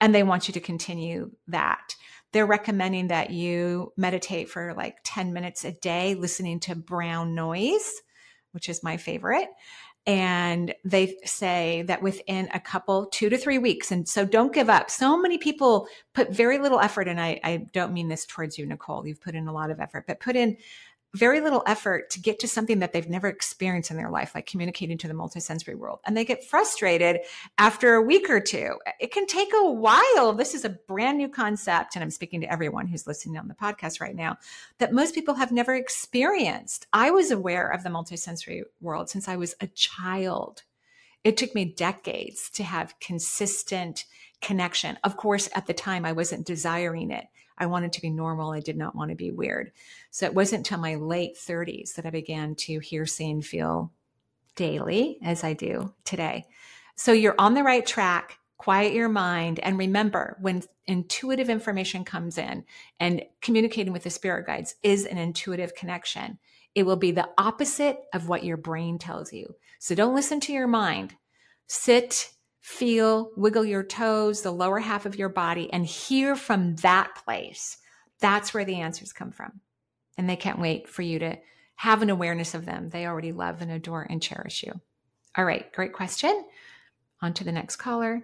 [0.01, 1.95] And they want you to continue that.
[2.31, 8.01] They're recommending that you meditate for like 10 minutes a day, listening to brown noise,
[8.51, 9.49] which is my favorite
[10.05, 14.69] and they say that within a couple two to three weeks and so don't give
[14.69, 14.89] up.
[14.89, 18.65] So many people put very little effort and I, I don't mean this towards you
[18.65, 20.57] nicole you've put in a lot of effort but put in
[21.15, 24.45] very little effort to get to something that they've never experienced in their life, like
[24.45, 25.99] communicating to the multisensory world.
[26.05, 27.21] And they get frustrated
[27.57, 28.75] after a week or two.
[28.99, 30.33] It can take a while.
[30.33, 31.95] This is a brand new concept.
[31.95, 34.37] And I'm speaking to everyone who's listening on the podcast right now
[34.77, 36.85] that most people have never experienced.
[36.93, 40.61] I was aware of the multisensory world since I was a child.
[41.23, 44.05] It took me decades to have consistent
[44.41, 44.97] connection.
[45.03, 47.25] Of course, at the time, I wasn't desiring it.
[47.59, 48.51] I wanted to be normal.
[48.51, 49.71] I did not want to be weird.
[50.11, 53.91] So it wasn't until my late 30s that I began to hear, see, and feel
[54.55, 56.45] daily as I do today.
[56.95, 58.37] So you're on the right track.
[58.57, 59.59] Quiet your mind.
[59.59, 62.65] And remember, when intuitive information comes in
[62.99, 66.39] and communicating with the spirit guides is an intuitive connection,
[66.75, 69.55] it will be the opposite of what your brain tells you.
[69.79, 71.15] So don't listen to your mind.
[71.67, 72.31] Sit
[72.61, 77.77] feel, wiggle your toes, the lower half of your body, and hear from that place.
[78.19, 79.61] That's where the answers come from.
[80.17, 81.37] And they can't wait for you to
[81.75, 82.89] have an awareness of them.
[82.89, 84.81] They already love and adore and cherish you.
[85.37, 86.45] All right, great question.
[87.21, 88.21] On to the next caller.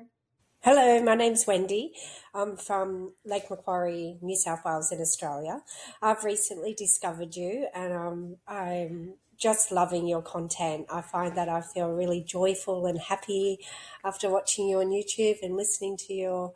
[0.62, 1.94] Hello, my name's Wendy.
[2.34, 5.62] I'm from Lake Macquarie, New South Wales, in Australia.
[6.02, 10.86] I've recently discovered you and um, I'm just loving your content.
[10.90, 13.60] I find that I feel really joyful and happy
[14.04, 16.54] after watching you on YouTube and listening to your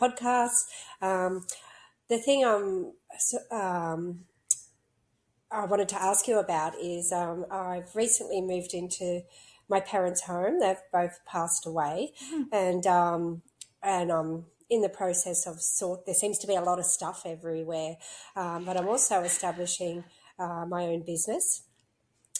[0.00, 0.64] podcast.
[1.00, 1.46] Um,
[2.08, 2.92] the thing I'm,
[3.50, 4.20] um,
[5.50, 9.22] I wanted to ask you about is um, I've recently moved into
[9.68, 10.60] my parents' home.
[10.60, 12.42] They've both passed away, mm-hmm.
[12.52, 13.42] and um,
[13.82, 16.06] and I'm in the process of sort.
[16.06, 17.96] There seems to be a lot of stuff everywhere,
[18.36, 20.04] um, but I'm also establishing
[20.38, 21.62] uh, my own business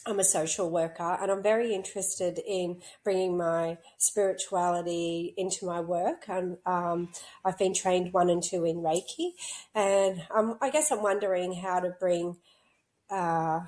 [0.08, 6.24] I'm a social worker and I'm very interested in bringing my spirituality into my work.
[6.28, 7.10] And um,
[7.44, 9.32] I've been trained one and two in Reiki.
[9.74, 12.38] And um, I guess I'm wondering how to bring,
[13.10, 13.60] uh,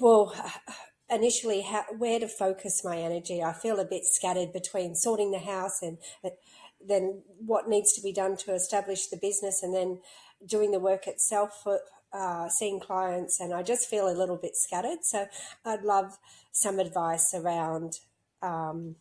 [0.00, 0.34] well,
[1.10, 3.42] initially, how, where to focus my energy.
[3.42, 5.98] I feel a bit scattered between sorting the house and
[6.86, 10.00] then what needs to be done to establish the business and then
[10.46, 11.80] doing the work itself for,
[12.14, 14.98] uh, seeing clients, and I just feel a little bit scattered.
[15.02, 15.26] So
[15.64, 16.18] I'd love
[16.52, 17.98] some advice around
[18.42, 18.96] um,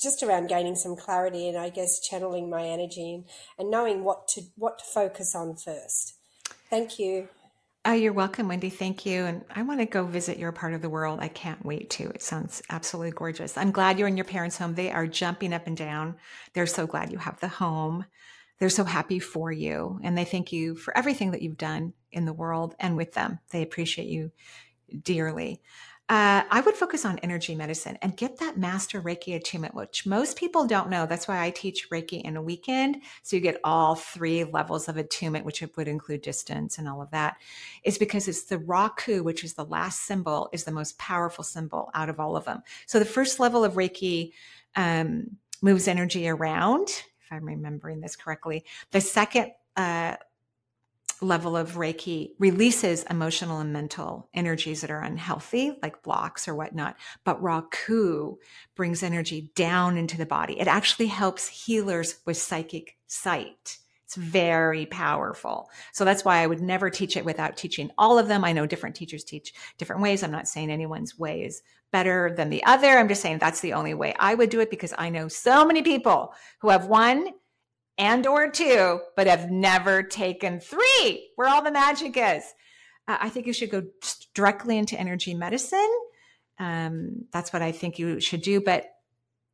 [0.00, 3.24] just around gaining some clarity and I guess channeling my energy and,
[3.58, 6.14] and knowing what to what to focus on first.
[6.68, 7.28] Thank you.
[7.84, 8.70] Oh, you're welcome, Wendy.
[8.70, 9.24] Thank you.
[9.24, 11.20] And I want to go visit your part of the world.
[11.22, 12.10] I can't wait to.
[12.10, 13.56] It sounds absolutely gorgeous.
[13.56, 14.74] I'm glad you're in your parents' home.
[14.74, 16.16] They are jumping up and down.
[16.52, 18.04] They're so glad you have the home.
[18.58, 22.24] They're so happy for you and they thank you for everything that you've done in
[22.24, 23.38] the world and with them.
[23.50, 24.32] They appreciate you
[25.02, 25.62] dearly.
[26.10, 30.38] Uh, I would focus on energy medicine and get that master Reiki attunement, which most
[30.38, 31.04] people don't know.
[31.04, 33.02] That's why I teach Reiki in a weekend.
[33.22, 37.10] So you get all three levels of attunement, which would include distance and all of
[37.10, 37.36] that.
[37.84, 41.90] Is because it's the Raku, which is the last symbol, is the most powerful symbol
[41.92, 42.62] out of all of them.
[42.86, 44.32] So the first level of Reiki
[44.76, 46.88] um, moves energy around
[47.28, 48.64] if I'm remembering this correctly.
[48.90, 50.16] The second uh,
[51.20, 56.96] level of Reiki releases emotional and mental energies that are unhealthy, like blocks or whatnot.
[57.24, 58.36] But Raku
[58.74, 60.58] brings energy down into the body.
[60.58, 63.78] It actually helps healers with psychic sight.
[64.08, 65.68] It's very powerful.
[65.92, 68.42] So that's why I would never teach it without teaching all of them.
[68.42, 70.22] I know different teachers teach different ways.
[70.22, 71.60] I'm not saying anyone's way is
[71.92, 72.86] better than the other.
[72.86, 75.66] I'm just saying that's the only way I would do it because I know so
[75.66, 77.34] many people who have one
[77.98, 82.44] and or two, but have never taken three, where all the magic is.
[83.06, 83.82] Uh, I think you should go
[84.34, 85.90] directly into energy medicine.
[86.58, 88.62] Um, that's what I think you should do.
[88.62, 88.86] But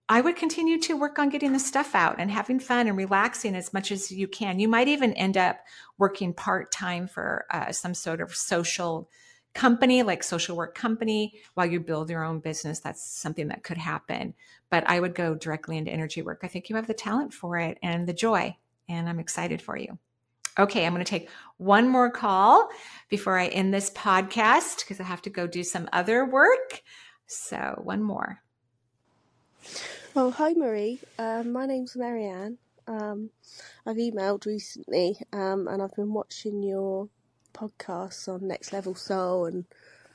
[0.09, 3.55] I would continue to work on getting the stuff out and having fun and relaxing
[3.55, 4.59] as much as you can.
[4.59, 5.59] You might even end up
[5.97, 9.09] working part time for uh, some sort of social
[9.55, 12.81] company, like social work company, while you build your own business.
[12.81, 14.35] That's something that could happen.
[14.69, 16.41] But I would go directly into energy work.
[16.43, 18.57] I think you have the talent for it and the joy,
[18.89, 19.99] and I'm excited for you.
[20.59, 22.69] Okay, I'm going to take one more call
[23.09, 26.83] before I end this podcast because I have to go do some other work.
[27.27, 28.44] So, one more.
[30.15, 31.01] Well, hi Marie.
[31.19, 32.59] Uh, my name's Marianne.
[32.87, 33.31] Um,
[33.85, 37.09] I've emailed recently, um, and I've been watching your
[37.53, 39.65] podcasts on Next Level Soul, and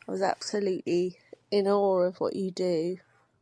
[0.07, 1.17] I was absolutely
[1.51, 2.99] in awe of what you do,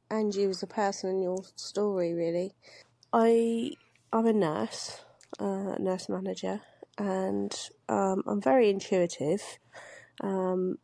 [0.10, 2.16] and you as a person and your story.
[2.16, 2.55] Really,
[3.14, 3.74] I
[4.12, 5.01] I'm a nurse,
[5.38, 6.62] uh, nurse manager,
[6.97, 7.55] and
[7.88, 9.60] um, I'm very intuitive,
[10.22, 10.80] um,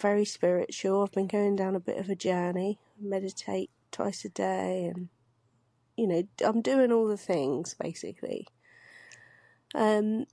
[0.00, 1.02] very spiritual.
[1.02, 5.08] I've been going down a bit of a journey, meditate twice a day, and
[5.96, 8.46] you know, I'm doing all the things basically.
[9.74, 10.26] Um,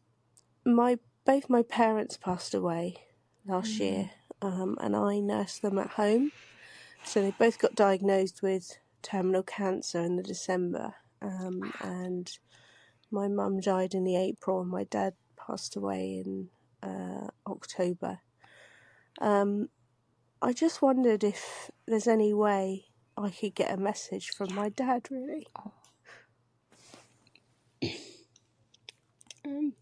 [0.63, 2.97] my both my parents passed away
[3.47, 3.79] last mm.
[3.79, 4.09] year,
[4.43, 6.31] um, and I nursed them at home.
[7.03, 10.93] So they both got diagnosed with terminal cancer in the December,
[11.23, 12.31] um, and
[13.09, 16.49] my mum died in the April, and my dad passed away in
[16.83, 18.19] uh, October.
[19.19, 19.69] Um,
[20.39, 22.85] I just wondered if there's any way
[23.17, 25.47] I could get a message from my dad, really.
[29.45, 29.73] Um,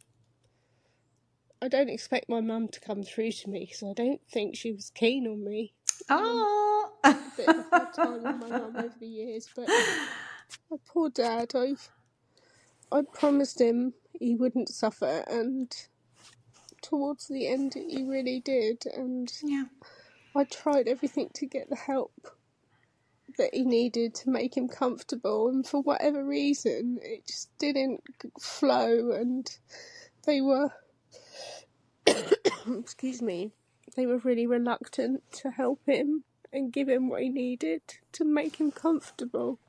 [1.62, 4.74] I don't expect my mum to come through to me because I don't think she
[4.74, 5.74] was keen on me.
[6.10, 9.70] Oh, um, a bit of a hard time with my mum over the years, but
[10.70, 11.76] my poor dad, I,
[12.92, 15.74] I promised him he wouldn't suffer, and
[16.82, 19.64] towards the end, he really did, and yeah.
[20.36, 22.36] I tried everything to get the help
[23.38, 28.04] that he needed to make him comfortable, and for whatever reason, it just didn't
[28.40, 29.58] flow, and
[30.26, 30.70] they were,
[32.80, 33.52] excuse me,
[33.96, 37.82] they were really reluctant to help him and give him what he needed
[38.12, 39.60] to make him comfortable.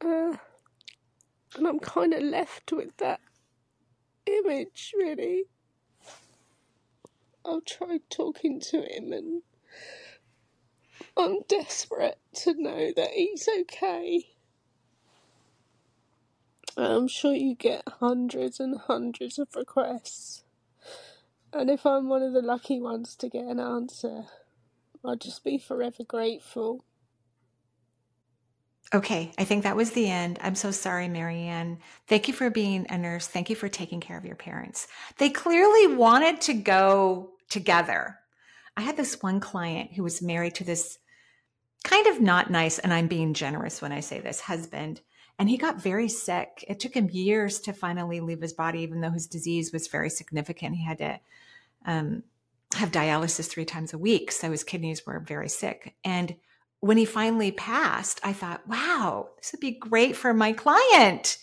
[0.00, 0.36] Uh,
[1.56, 3.20] and I'm kind of left with that
[4.26, 5.44] image, really.
[7.44, 9.42] I'll try talking to him and
[11.16, 14.26] I'm desperate to know that he's okay.
[16.76, 20.44] I'm sure you get hundreds and hundreds of requests.
[21.52, 24.24] And if I'm one of the lucky ones to get an answer,
[25.04, 26.84] I'll just be forever grateful.
[28.94, 30.38] Okay, I think that was the end.
[30.42, 31.78] I'm so sorry, Marianne.
[32.06, 33.26] Thank you for being a nurse.
[33.26, 34.86] Thank you for taking care of your parents.
[35.18, 38.18] They clearly wanted to go together.
[38.76, 40.98] I had this one client who was married to this
[41.84, 45.00] kind of not nice, and I'm being generous when I say this, husband.
[45.38, 46.64] And he got very sick.
[46.66, 50.08] It took him years to finally leave his body, even though his disease was very
[50.08, 50.76] significant.
[50.76, 51.20] He had to
[51.84, 52.22] um,
[52.74, 54.32] have dialysis three times a week.
[54.32, 55.94] So his kidneys were very sick.
[56.04, 56.36] And
[56.80, 61.38] when he finally passed, I thought, wow, this would be great for my client.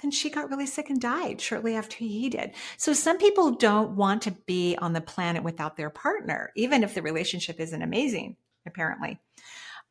[0.00, 2.52] Then she got really sick and died shortly after he did.
[2.76, 6.94] So some people don't want to be on the planet without their partner, even if
[6.94, 9.18] the relationship isn't amazing, apparently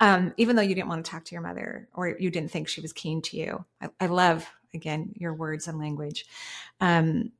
[0.04, 2.68] um, even though you didn't want to talk to your mother or you didn't think
[2.68, 3.64] she was keen to you.
[3.82, 6.26] I, I love, again, your words and language.
[6.82, 7.32] Um,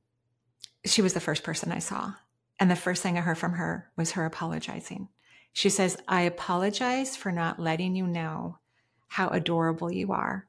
[0.86, 2.14] she was the first person I saw.
[2.62, 5.10] And the first thing I heard from her was her apologizing.
[5.52, 8.60] She says, I apologize for not letting you know
[9.08, 10.48] how adorable you are,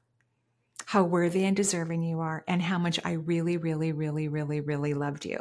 [0.87, 4.95] how worthy and deserving you are, and how much I really, really, really, really, really
[4.95, 5.41] loved you.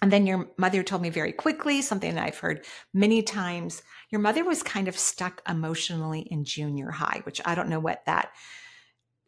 [0.00, 3.82] And then your mother told me very quickly something that I've heard many times.
[4.10, 8.04] Your mother was kind of stuck emotionally in junior high, which I don't know what
[8.06, 8.30] that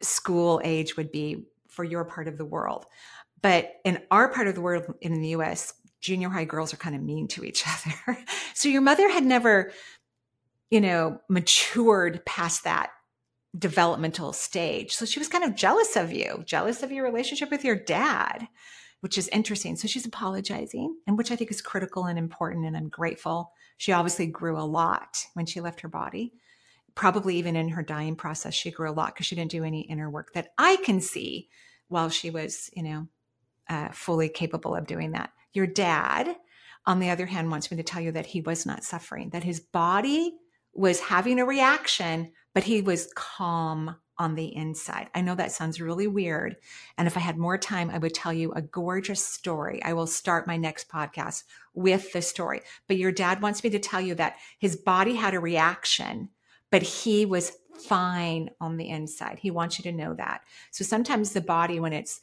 [0.01, 2.85] school age would be for your part of the world.
[3.41, 6.95] But in our part of the world in the US, junior high girls are kind
[6.95, 7.63] of mean to each
[8.07, 8.17] other.
[8.53, 9.71] so your mother had never,
[10.69, 12.91] you know, matured past that
[13.57, 14.93] developmental stage.
[14.93, 18.47] So she was kind of jealous of you, jealous of your relationship with your dad
[19.01, 19.75] which is interesting.
[19.75, 22.65] So she's apologizing, and which I think is critical and important.
[22.65, 23.51] And I'm grateful.
[23.77, 26.33] She obviously grew a lot when she left her body.
[26.95, 29.81] Probably even in her dying process, she grew a lot because she didn't do any
[29.81, 31.49] inner work that I can see
[31.87, 33.07] while she was, you know,
[33.69, 35.31] uh, fully capable of doing that.
[35.53, 36.35] Your dad,
[36.85, 39.43] on the other hand, wants me to tell you that he was not suffering, that
[39.43, 40.33] his body
[40.73, 45.09] was having a reaction, but he was calm on the inside.
[45.15, 46.55] I know that sounds really weird.
[46.95, 49.81] And if I had more time, I would tell you a gorgeous story.
[49.83, 51.43] I will start my next podcast
[51.73, 52.61] with the story.
[52.87, 56.29] But your dad wants me to tell you that his body had a reaction,
[56.69, 59.39] but he was fine on the inside.
[59.39, 60.41] He wants you to know that.
[60.69, 62.21] So sometimes the body, when it's,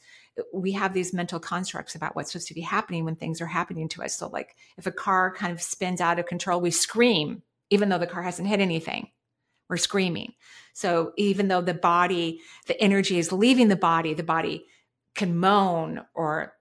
[0.53, 3.89] we have these mental constructs about what's supposed to be happening when things are happening
[3.89, 4.15] to us.
[4.15, 7.97] So, like if a car kind of spins out of control, we scream, even though
[7.97, 9.09] the car hasn't hit anything
[9.69, 10.33] we're screaming.
[10.79, 14.65] So even though the body, the energy is leaving the body, the body
[15.13, 16.53] can moan or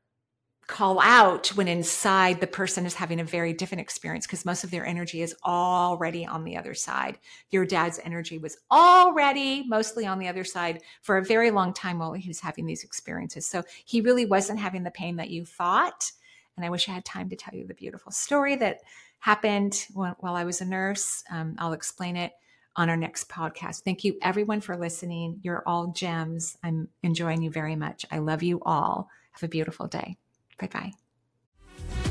[0.66, 4.72] call out when inside the person is having a very different experience because most of
[4.72, 7.16] their energy is already on the other side.
[7.50, 12.00] Your dad's energy was already mostly on the other side for a very long time
[12.00, 13.46] while he was having these experiences.
[13.46, 16.10] So he really wasn't having the pain that you thought.
[16.56, 18.80] And I wish I had time to tell you the beautiful story that
[19.20, 21.22] happened while, I was a nurse.
[21.30, 22.32] Um, I'll explain it
[22.79, 23.83] on our next podcast.
[23.83, 25.41] Thank you, everyone, for listening.
[25.43, 26.57] You're all gems.
[26.62, 28.07] I'm enjoying you very much.
[28.11, 29.11] I love you all.
[29.33, 30.16] Have a beautiful day.
[30.59, 32.07] Bye bye.